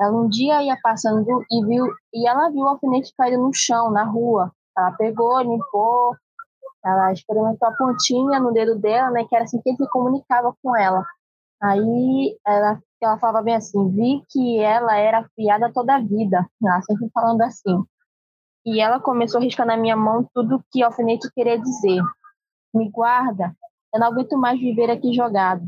Ela 0.00 0.12
um 0.12 0.28
dia 0.28 0.62
ia 0.62 0.78
passando 0.80 1.26
e 1.50 1.64
viu 1.66 1.86
e 2.14 2.28
ela 2.28 2.50
viu 2.50 2.62
o 2.62 2.68
alfinete 2.68 3.12
caído 3.16 3.42
no 3.42 3.50
chão, 3.52 3.90
na 3.90 4.04
rua. 4.04 4.52
Ela 4.76 4.92
pegou, 4.92 5.40
limpou, 5.40 6.16
ela 6.84 7.12
experimentou 7.12 7.68
a 7.68 7.72
pontinha 7.72 8.38
no 8.38 8.52
dedo 8.52 8.78
dela, 8.78 9.10
né, 9.10 9.24
que 9.24 9.34
era 9.34 9.44
assim 9.44 9.60
que 9.60 9.70
ele 9.70 9.76
se 9.76 9.90
comunicava 9.90 10.54
com 10.62 10.76
ela. 10.76 11.04
Aí 11.60 12.38
ela 12.46 12.80
ela 13.04 13.18
falava 13.18 13.42
bem 13.42 13.54
assim, 13.54 13.90
vi 13.90 14.22
que 14.28 14.58
ela 14.58 14.96
era 14.96 15.20
afiada 15.20 15.72
toda 15.72 15.94
a 15.94 16.00
vida, 16.00 16.48
ela 16.62 16.82
sempre 16.82 17.08
falando 17.12 17.42
assim. 17.42 17.84
E 18.66 18.80
ela 18.80 19.00
começou 19.00 19.40
a 19.40 19.44
riscar 19.44 19.66
na 19.66 19.76
minha 19.76 19.96
mão 19.96 20.28
tudo 20.34 20.62
que 20.70 20.82
alfinete 20.82 21.30
queria 21.32 21.58
dizer. 21.58 22.02
Me 22.74 22.90
guarda, 22.90 23.56
eu 23.94 24.00
não 24.00 24.08
aguento 24.08 24.36
mais 24.36 24.58
viver 24.60 24.90
aqui 24.90 25.14
jogado. 25.14 25.66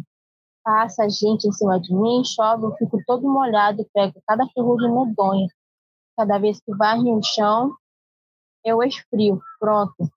Passa 0.63 1.09
gente 1.09 1.49
em 1.49 1.53
cima 1.53 1.81
de 1.81 1.95
mim, 1.95 2.23
chove, 2.25 2.65
eu 2.65 2.77
fico 2.77 3.03
todo 3.07 3.27
molhado 3.27 3.87
pego 3.95 4.21
cada 4.27 4.47
ferrugem 4.49 4.93
medonha. 4.93 5.49
Cada 6.17 6.39
vez 6.39 6.61
que 6.61 6.75
varre 6.75 7.11
o 7.11 7.23
chão, 7.23 7.75
eu 8.65 8.83
esfrio. 8.83 9.41
Pronto. 9.59 10.11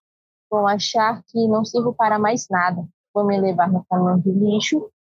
Vou 0.51 0.67
achar 0.67 1.23
que 1.27 1.47
não 1.47 1.63
sirvo 1.63 1.93
para 1.93 2.19
mais 2.19 2.47
nada. 2.49 2.85
Vou 3.13 3.23
me 3.23 3.39
levar 3.39 3.71
no 3.71 3.85
caminhão 3.85 4.19
de 4.19 4.31
lixo 4.31 4.91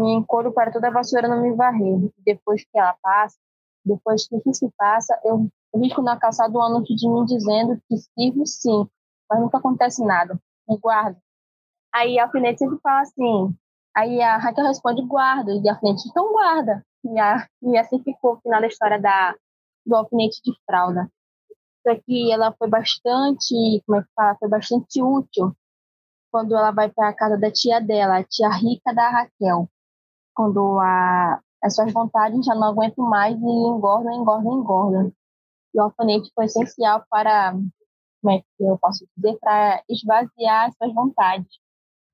me 0.00 0.12
encolho 0.14 0.52
para 0.52 0.72
toda 0.72 0.88
a 0.88 0.90
vassoura 0.90 1.28
não 1.28 1.42
me 1.42 1.54
varrer. 1.54 2.10
Depois 2.18 2.62
que 2.62 2.78
ela 2.78 2.96
passa, 3.02 3.36
depois 3.84 4.26
que 4.26 4.36
isso 4.36 4.54
se 4.54 4.70
passa, 4.76 5.18
eu 5.24 5.48
risco 5.74 6.02
na 6.02 6.18
calçada 6.18 6.56
um 6.56 6.62
anúncio 6.62 6.94
de 6.96 7.08
mim 7.08 7.24
dizendo 7.24 7.80
que 7.88 7.96
sirvo 7.96 8.46
sim, 8.46 8.88
mas 9.28 9.40
nunca 9.40 9.58
acontece 9.58 10.04
nada. 10.04 10.38
Me 10.68 10.78
guardo. 10.78 11.16
Aí 11.92 12.18
a 12.18 12.24
alfinete 12.24 12.58
sempre 12.58 12.78
fala 12.82 13.00
assim. 13.00 13.54
Aí 13.96 14.20
a 14.22 14.36
Raquel 14.36 14.66
responde, 14.66 15.02
guarda. 15.02 15.52
E 15.52 15.68
a 15.68 15.72
alfinete, 15.72 16.08
então 16.08 16.32
guarda. 16.32 16.84
E, 17.04 17.18
a, 17.18 17.46
e 17.62 17.78
assim 17.78 18.02
ficou 18.02 18.34
o 18.34 18.40
final 18.40 18.60
da 18.60 18.66
história 18.66 19.00
da, 19.00 19.34
do 19.86 19.96
alfinete 19.96 20.40
de 20.44 20.52
fralda. 20.66 21.10
Isso 21.50 21.96
aqui, 21.96 22.32
ela 22.32 22.54
foi 22.58 22.68
bastante, 22.68 23.82
como 23.86 23.98
é 23.98 24.02
que 24.02 24.08
fala? 24.14 24.36
Foi 24.38 24.48
bastante 24.48 25.02
útil 25.02 25.54
quando 26.30 26.56
ela 26.56 26.70
vai 26.70 26.88
para 26.88 27.08
a 27.08 27.14
casa 27.14 27.36
da 27.36 27.50
tia 27.50 27.80
dela, 27.80 28.18
a 28.18 28.24
tia 28.24 28.48
rica 28.50 28.94
da 28.94 29.08
Raquel 29.10 29.68
quando 30.40 30.78
a, 30.80 31.38
as 31.62 31.74
suas 31.74 31.92
vontades 31.92 32.46
já 32.46 32.54
não 32.54 32.68
aguentam 32.68 33.04
mais 33.04 33.34
e 33.34 33.44
engordam, 33.44 34.10
engordam, 34.14 34.58
engordam. 34.58 35.12
E 35.74 35.78
o 35.78 35.82
alfanete 35.82 36.30
foi 36.34 36.46
essencial 36.46 37.04
para, 37.10 37.52
como 37.52 38.34
é 38.34 38.38
que 38.38 38.64
eu 38.64 38.78
posso 38.78 39.04
dizer, 39.14 39.36
para 39.38 39.82
esvaziar 39.86 40.68
as 40.68 40.74
suas 40.78 40.94
vontades. 40.94 41.58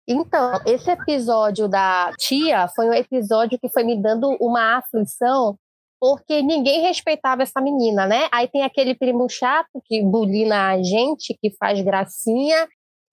Então, 0.08 0.60
esse 0.66 0.90
episódio 0.90 1.68
da 1.68 2.12
tia 2.18 2.66
foi 2.74 2.88
um 2.88 2.94
episódio 2.94 3.58
que 3.60 3.68
foi 3.68 3.84
me 3.84 4.00
dando 4.00 4.36
uma 4.40 4.78
aflição, 4.78 5.56
porque 6.00 6.42
ninguém 6.42 6.82
respeitava 6.82 7.44
essa 7.44 7.60
menina, 7.60 8.06
né? 8.06 8.28
Aí 8.32 8.48
tem 8.48 8.62
aquele 8.62 8.94
primo 8.96 9.28
chato 9.28 9.80
que 9.84 10.02
bulina 10.02 10.70
a 10.70 10.82
gente, 10.82 11.36
que 11.40 11.56
faz 11.56 11.80
gracinha, 11.80 12.66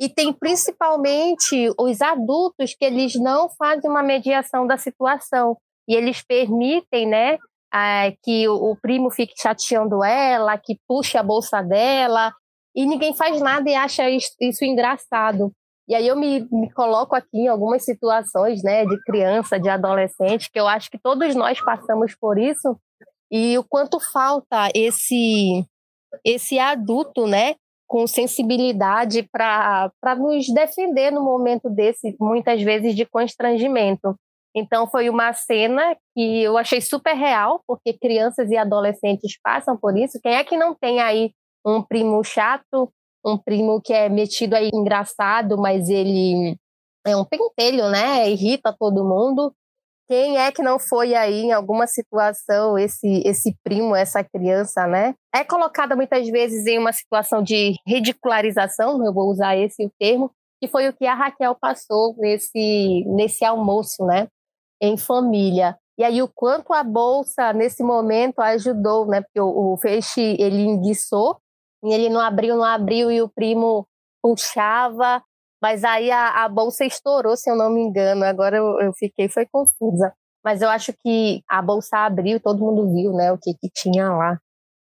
e 0.04 0.10
tem 0.10 0.34
principalmente 0.34 1.74
os 1.80 2.02
adultos 2.02 2.76
que 2.76 2.84
eles 2.84 3.16
não 3.16 3.50
fazem 3.50 3.90
uma 3.90 4.04
mediação 4.04 4.68
da 4.68 4.78
situação. 4.78 5.56
E 5.88 5.96
eles 5.96 6.22
permitem, 6.22 7.08
né, 7.08 7.38
que 8.22 8.46
o 8.50 8.76
primo 8.82 9.10
fique 9.10 9.34
chateando 9.42 10.04
ela, 10.04 10.58
que 10.58 10.78
puxe 10.86 11.18
a 11.18 11.24
bolsa 11.24 11.62
dela. 11.62 12.34
E 12.76 12.86
ninguém 12.86 13.16
faz 13.16 13.40
nada 13.40 13.70
e 13.70 13.76
acha 13.76 14.04
isso 14.10 14.66
engraçado. 14.66 15.54
E 15.88 15.96
aí 15.96 16.06
eu 16.06 16.18
me, 16.18 16.46
me 16.52 16.70
coloco 16.74 17.16
aqui 17.16 17.38
em 17.38 17.48
algumas 17.48 17.86
situações, 17.86 18.62
né, 18.62 18.86
de 18.86 19.02
criança, 19.04 19.58
de 19.58 19.70
adolescente, 19.70 20.52
que 20.52 20.60
eu 20.60 20.68
acho 20.68 20.92
que 20.92 21.00
todos 21.00 21.34
nós 21.34 21.64
passamos 21.64 22.14
por 22.14 22.38
isso. 22.38 22.78
E 23.32 23.58
o 23.58 23.64
quanto 23.64 24.02
falta 24.02 24.70
esse 24.76 25.66
esse 26.26 26.60
adulto, 26.60 27.26
né, 27.26 27.56
com 27.94 28.08
sensibilidade 28.08 29.22
para 29.32 29.92
nos 30.18 30.48
defender 30.52 31.12
no 31.12 31.22
momento 31.22 31.70
desse, 31.70 32.18
muitas 32.20 32.60
vezes 32.64 32.96
de 32.96 33.06
constrangimento. 33.06 34.16
Então 34.56 34.88
foi 34.88 35.12
uma 35.12 35.32
cena 35.32 35.96
que 36.12 36.42
eu 36.42 36.58
achei 36.58 36.82
super 36.82 37.14
real, 37.14 37.62
porque 37.68 37.94
crianças 37.94 38.50
e 38.50 38.58
adolescentes 38.58 39.40
passam 39.44 39.78
por 39.78 39.96
isso. 39.96 40.20
Quem 40.24 40.34
é 40.34 40.44
que 40.44 40.58
não 40.58 40.74
tem 40.74 41.02
aí 41.02 41.34
um 41.64 41.84
primo 41.84 42.24
chato, 42.24 42.92
um 43.24 43.38
primo 43.38 43.80
que 43.80 43.94
é 43.94 44.10
metido 44.10 44.56
aí 44.56 44.72
engraçado, 44.74 45.56
mas 45.56 45.88
ele 45.88 46.58
é 47.06 47.16
um 47.16 47.24
pentelho, 47.24 47.92
né? 47.92 48.28
Irrita 48.28 48.76
todo 48.76 49.08
mundo. 49.08 49.54
Quem 50.08 50.38
é 50.38 50.52
que 50.52 50.62
não 50.62 50.78
foi 50.78 51.16
aí 51.16 51.44
em 51.44 51.52
alguma 51.52 51.88
situação 51.88 52.78
esse 52.78 53.24
esse 53.26 53.56
primo, 53.64 53.96
essa 53.96 54.24
criança, 54.24 54.86
né? 54.86 55.16
É 55.34 55.44
colocada 55.44 55.96
muitas 55.96 56.28
vezes 56.28 56.66
em 56.68 56.78
uma 56.78 56.92
situação 56.92 57.42
de 57.42 57.76
ridicularização, 57.88 59.04
eu 59.06 59.14
vou 59.14 59.30
usar 59.30 59.56
esse 59.56 59.90
termo, 60.00 60.30
que 60.62 60.68
foi 60.68 60.90
o 60.90 60.94
que 60.94 61.06
a 61.06 61.16
Raquel 61.16 61.56
passou 61.60 62.16
nesse 62.18 63.06
nesse 63.08 63.46
almoço, 63.46 64.06
né? 64.06 64.28
em 64.84 64.98
família. 64.98 65.78
E 65.98 66.04
aí 66.04 66.22
o 66.22 66.28
quanto 66.28 66.74
a 66.74 66.84
bolsa 66.84 67.54
nesse 67.54 67.82
momento 67.84 68.40
ajudou, 68.40 69.06
né? 69.08 69.22
Porque 69.22 69.40
o, 69.40 69.76
o 69.76 69.80
ele 69.86 70.64
enguiçou 70.64 71.38
e 71.84 71.94
ele 71.94 72.10
não 72.10 72.20
abriu, 72.20 72.58
não 72.58 72.66
abriu 72.66 73.10
e 73.10 73.22
o 73.22 73.30
primo 73.30 73.88
puxava, 74.22 75.24
mas 75.64 75.86
aí 75.86 76.12
a, 76.12 76.44
a 76.44 76.50
bolsa 76.50 76.84
estourou, 76.84 77.38
se 77.38 77.50
eu 77.50 77.56
não 77.56 77.70
me 77.72 77.82
engano. 77.82 78.26
Agora 78.26 78.58
eu, 78.58 78.82
eu 78.82 78.94
fiquei 78.94 79.30
foi 79.30 79.46
confusa. 79.46 80.14
Mas 80.44 80.62
eu 80.62 80.70
acho 80.70 80.92
que 81.02 81.42
a 81.50 81.62
bolsa 81.62 82.00
abriu, 82.00 82.38
todo 82.38 82.60
mundo 82.60 82.94
viu, 82.94 83.14
né? 83.14 83.32
O 83.32 83.38
que, 83.38 83.54
que 83.54 83.70
tinha 83.70 84.12
lá. 84.12 84.38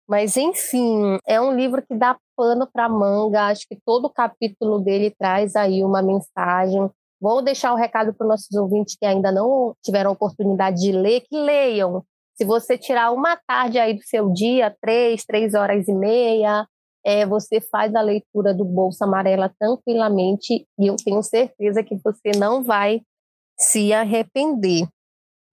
Mas 0.05 0.35
enfim, 0.35 1.17
é 1.25 1.39
um 1.39 1.55
livro 1.55 1.81
que 1.81 1.95
dá 1.95 2.17
pano 2.35 2.67
para 2.71 2.89
manga. 2.89 3.47
Acho 3.47 3.65
que 3.69 3.79
todo 3.85 4.11
capítulo 4.11 4.79
dele 4.79 5.15
traz 5.17 5.55
aí 5.55 5.81
uma 5.81 6.01
mensagem 6.01 6.91
Vou 7.21 7.41
deixar 7.41 7.71
o 7.71 7.75
um 7.75 7.77
recado 7.77 8.13
para 8.13 8.25
os 8.25 8.29
nossos 8.29 8.53
ouvintes 8.55 8.95
que 8.95 9.05
ainda 9.05 9.31
não 9.31 9.73
tiveram 9.83 10.11
oportunidade 10.11 10.79
de 10.81 10.91
ler, 10.91 11.21
que 11.21 11.37
leiam. 11.37 12.03
Se 12.35 12.43
você 12.43 12.77
tirar 12.77 13.11
uma 13.11 13.37
tarde 13.47 13.79
aí 13.79 13.93
do 13.93 14.03
seu 14.03 14.31
dia, 14.31 14.75
três, 14.81 15.23
três 15.25 15.53
horas 15.53 15.87
e 15.87 15.93
meia, 15.93 16.67
é, 17.05 17.25
você 17.25 17.61
faz 17.61 17.93
a 17.93 18.01
leitura 18.01 18.53
do 18.53 18.65
Bolsa 18.65 19.05
Amarela 19.05 19.53
tranquilamente 19.59 20.65
e 20.79 20.87
eu 20.87 20.95
tenho 20.95 21.21
certeza 21.21 21.83
que 21.83 21.95
você 21.95 22.31
não 22.37 22.63
vai 22.63 23.01
se 23.57 23.93
arrepender. 23.93 24.87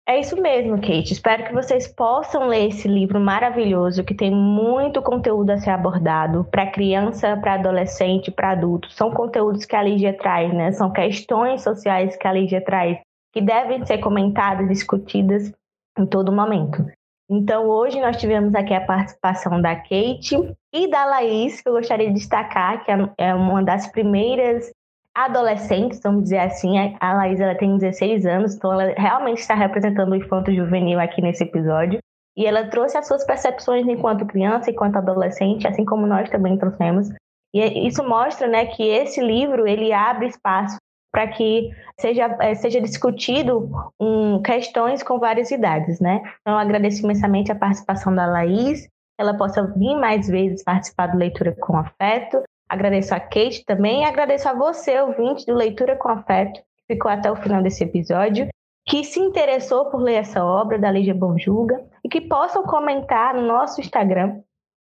É 0.07 0.19
isso 0.19 0.35
mesmo, 0.41 0.75
Kate. 0.77 1.13
Espero 1.13 1.45
que 1.45 1.53
vocês 1.53 1.87
possam 1.87 2.47
ler 2.47 2.69
esse 2.69 2.87
livro 2.87 3.19
maravilhoso 3.19 4.03
que 4.03 4.15
tem 4.15 4.31
muito 4.31 5.01
conteúdo 5.03 5.51
a 5.51 5.57
ser 5.57 5.69
abordado 5.69 6.47
para 6.49 6.71
criança, 6.71 7.37
para 7.37 7.55
adolescente, 7.55 8.31
para 8.31 8.51
adulto. 8.51 8.91
São 8.91 9.11
conteúdos 9.11 9.65
que 9.65 9.75
a 9.75 9.83
Lígia 9.83 10.17
traz, 10.17 10.51
né? 10.51 10.71
São 10.71 10.91
questões 10.91 11.61
sociais 11.61 12.15
que 12.15 12.27
a 12.27 12.33
Lígia 12.33 12.63
traz 12.63 12.99
que 13.31 13.41
devem 13.41 13.85
ser 13.85 13.99
comentadas, 13.99 14.67
discutidas 14.67 15.51
em 15.97 16.05
todo 16.05 16.31
momento. 16.31 16.83
Então, 17.29 17.67
hoje 17.67 18.01
nós 18.01 18.17
tivemos 18.17 18.55
aqui 18.55 18.73
a 18.73 18.83
participação 18.83 19.61
da 19.61 19.75
Kate 19.75 20.35
e 20.73 20.89
da 20.89 21.05
Laís, 21.05 21.61
que 21.61 21.69
eu 21.69 21.73
gostaria 21.73 22.07
de 22.07 22.15
destacar, 22.15 22.83
que 22.83 22.91
é, 22.91 22.97
é 23.19 23.35
uma 23.35 23.63
das 23.63 23.85
primeiras 23.91 24.71
adolescentes, 25.15 25.99
vamos 26.01 26.23
dizer 26.23 26.39
assim. 26.39 26.95
A 26.99 27.13
Laís 27.13 27.39
ela 27.39 27.53
tem 27.53 27.77
16 27.77 28.25
anos, 28.25 28.55
então 28.55 28.73
ela 28.73 28.93
realmente 28.97 29.37
está 29.37 29.53
representando 29.53 30.11
o 30.11 30.15
infanto 30.15 30.51
juvenil 30.51 30.99
aqui 30.99 31.21
nesse 31.21 31.43
episódio. 31.43 31.99
E 32.35 32.47
ela 32.47 32.67
trouxe 32.67 32.97
as 32.97 33.07
suas 33.07 33.23
percepções 33.23 33.87
enquanto 33.87 34.25
criança, 34.25 34.71
enquanto 34.71 34.95
adolescente, 34.95 35.67
assim 35.67 35.85
como 35.85 36.07
nós 36.07 36.29
também 36.29 36.57
trouxemos. 36.57 37.09
E 37.53 37.87
isso 37.87 38.03
mostra 38.03 38.47
né, 38.47 38.65
que 38.65 38.83
esse 38.83 39.21
livro 39.21 39.67
ele 39.67 39.93
abre 39.93 40.27
espaço 40.27 40.77
para 41.11 41.27
que 41.27 41.69
seja, 41.99 42.37
é, 42.39 42.53
seja 42.55 42.79
discutido 42.79 43.69
um, 43.99 44.41
questões 44.41 45.03
com 45.03 45.19
várias 45.19 45.51
idades. 45.51 45.99
Né? 45.99 46.21
Então, 46.41 46.53
eu 46.53 46.59
agradeço 46.59 47.03
imensamente 47.03 47.51
a 47.51 47.55
participação 47.55 48.13
da 48.13 48.25
Laís, 48.25 48.87
ela 49.19 49.35
possa 49.35 49.67
vir 49.75 49.95
mais 49.95 50.27
vezes 50.27 50.63
participar 50.63 51.07
do 51.07 51.17
Leitura 51.17 51.53
com 51.59 51.75
Afeto. 51.75 52.41
Agradeço 52.69 53.13
a 53.13 53.19
Kate 53.19 53.65
também 53.65 54.03
e 54.03 54.05
agradeço 54.05 54.47
a 54.47 54.53
você, 54.53 54.97
ouvinte 55.01 55.45
do 55.45 55.53
Leitura 55.53 55.97
com 55.97 56.07
Afeto, 56.07 56.61
que 56.77 56.93
ficou 56.93 57.11
até 57.11 57.29
o 57.29 57.35
final 57.35 57.61
desse 57.61 57.83
episódio, 57.83 58.47
que 58.87 59.03
se 59.03 59.19
interessou 59.19 59.85
por 59.89 60.01
ler 60.01 60.15
essa 60.15 60.43
obra 60.45 60.79
da 60.79 60.89
Lígia 60.89 61.13
Bonjulga 61.13 61.83
e 62.03 62.07
que 62.07 62.21
possam 62.21 62.63
comentar 62.63 63.33
no 63.33 63.41
nosso 63.41 63.81
Instagram, 63.81 64.39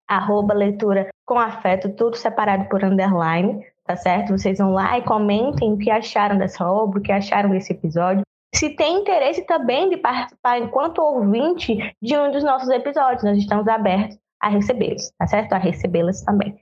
arroba 0.07 0.53
leitura 0.53 1.09
com 1.25 1.37
afeto, 1.37 1.93
tudo 1.93 2.15
separado 2.15 2.69
por 2.69 2.83
underline, 2.83 3.65
tá 3.87 3.95
certo? 3.95 4.37
Vocês 4.37 4.57
vão 4.57 4.73
lá 4.73 4.97
e 4.97 5.01
comentem 5.01 5.73
o 5.73 5.77
que 5.77 5.89
acharam 5.89 6.37
dessa 6.37 6.69
obra, 6.69 6.99
o 6.99 7.01
que 7.01 7.11
acharam 7.11 7.49
desse 7.49 7.71
episódio. 7.71 8.21
Se 8.53 8.69
tem 8.75 8.99
interesse 8.99 9.45
também 9.45 9.89
de 9.89 9.97
participar 9.97 10.59
enquanto 10.59 10.99
ouvinte 10.99 11.77
de 12.01 12.17
um 12.17 12.31
dos 12.31 12.43
nossos 12.43 12.69
episódios, 12.69 13.23
nós 13.23 13.37
estamos 13.37 13.67
abertos 13.67 14.17
a 14.41 14.49
recebê-los, 14.49 15.11
tá 15.17 15.25
certo? 15.25 15.53
A 15.53 15.57
recebê-las 15.57 16.21
também. 16.21 16.55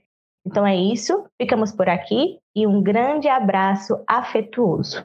Então 0.46 0.64
é 0.64 0.76
isso, 0.76 1.24
ficamos 1.40 1.72
por 1.72 1.88
aqui 1.88 2.38
e 2.54 2.66
um 2.66 2.80
grande 2.80 3.28
abraço 3.28 4.00
afetuoso. 4.06 5.04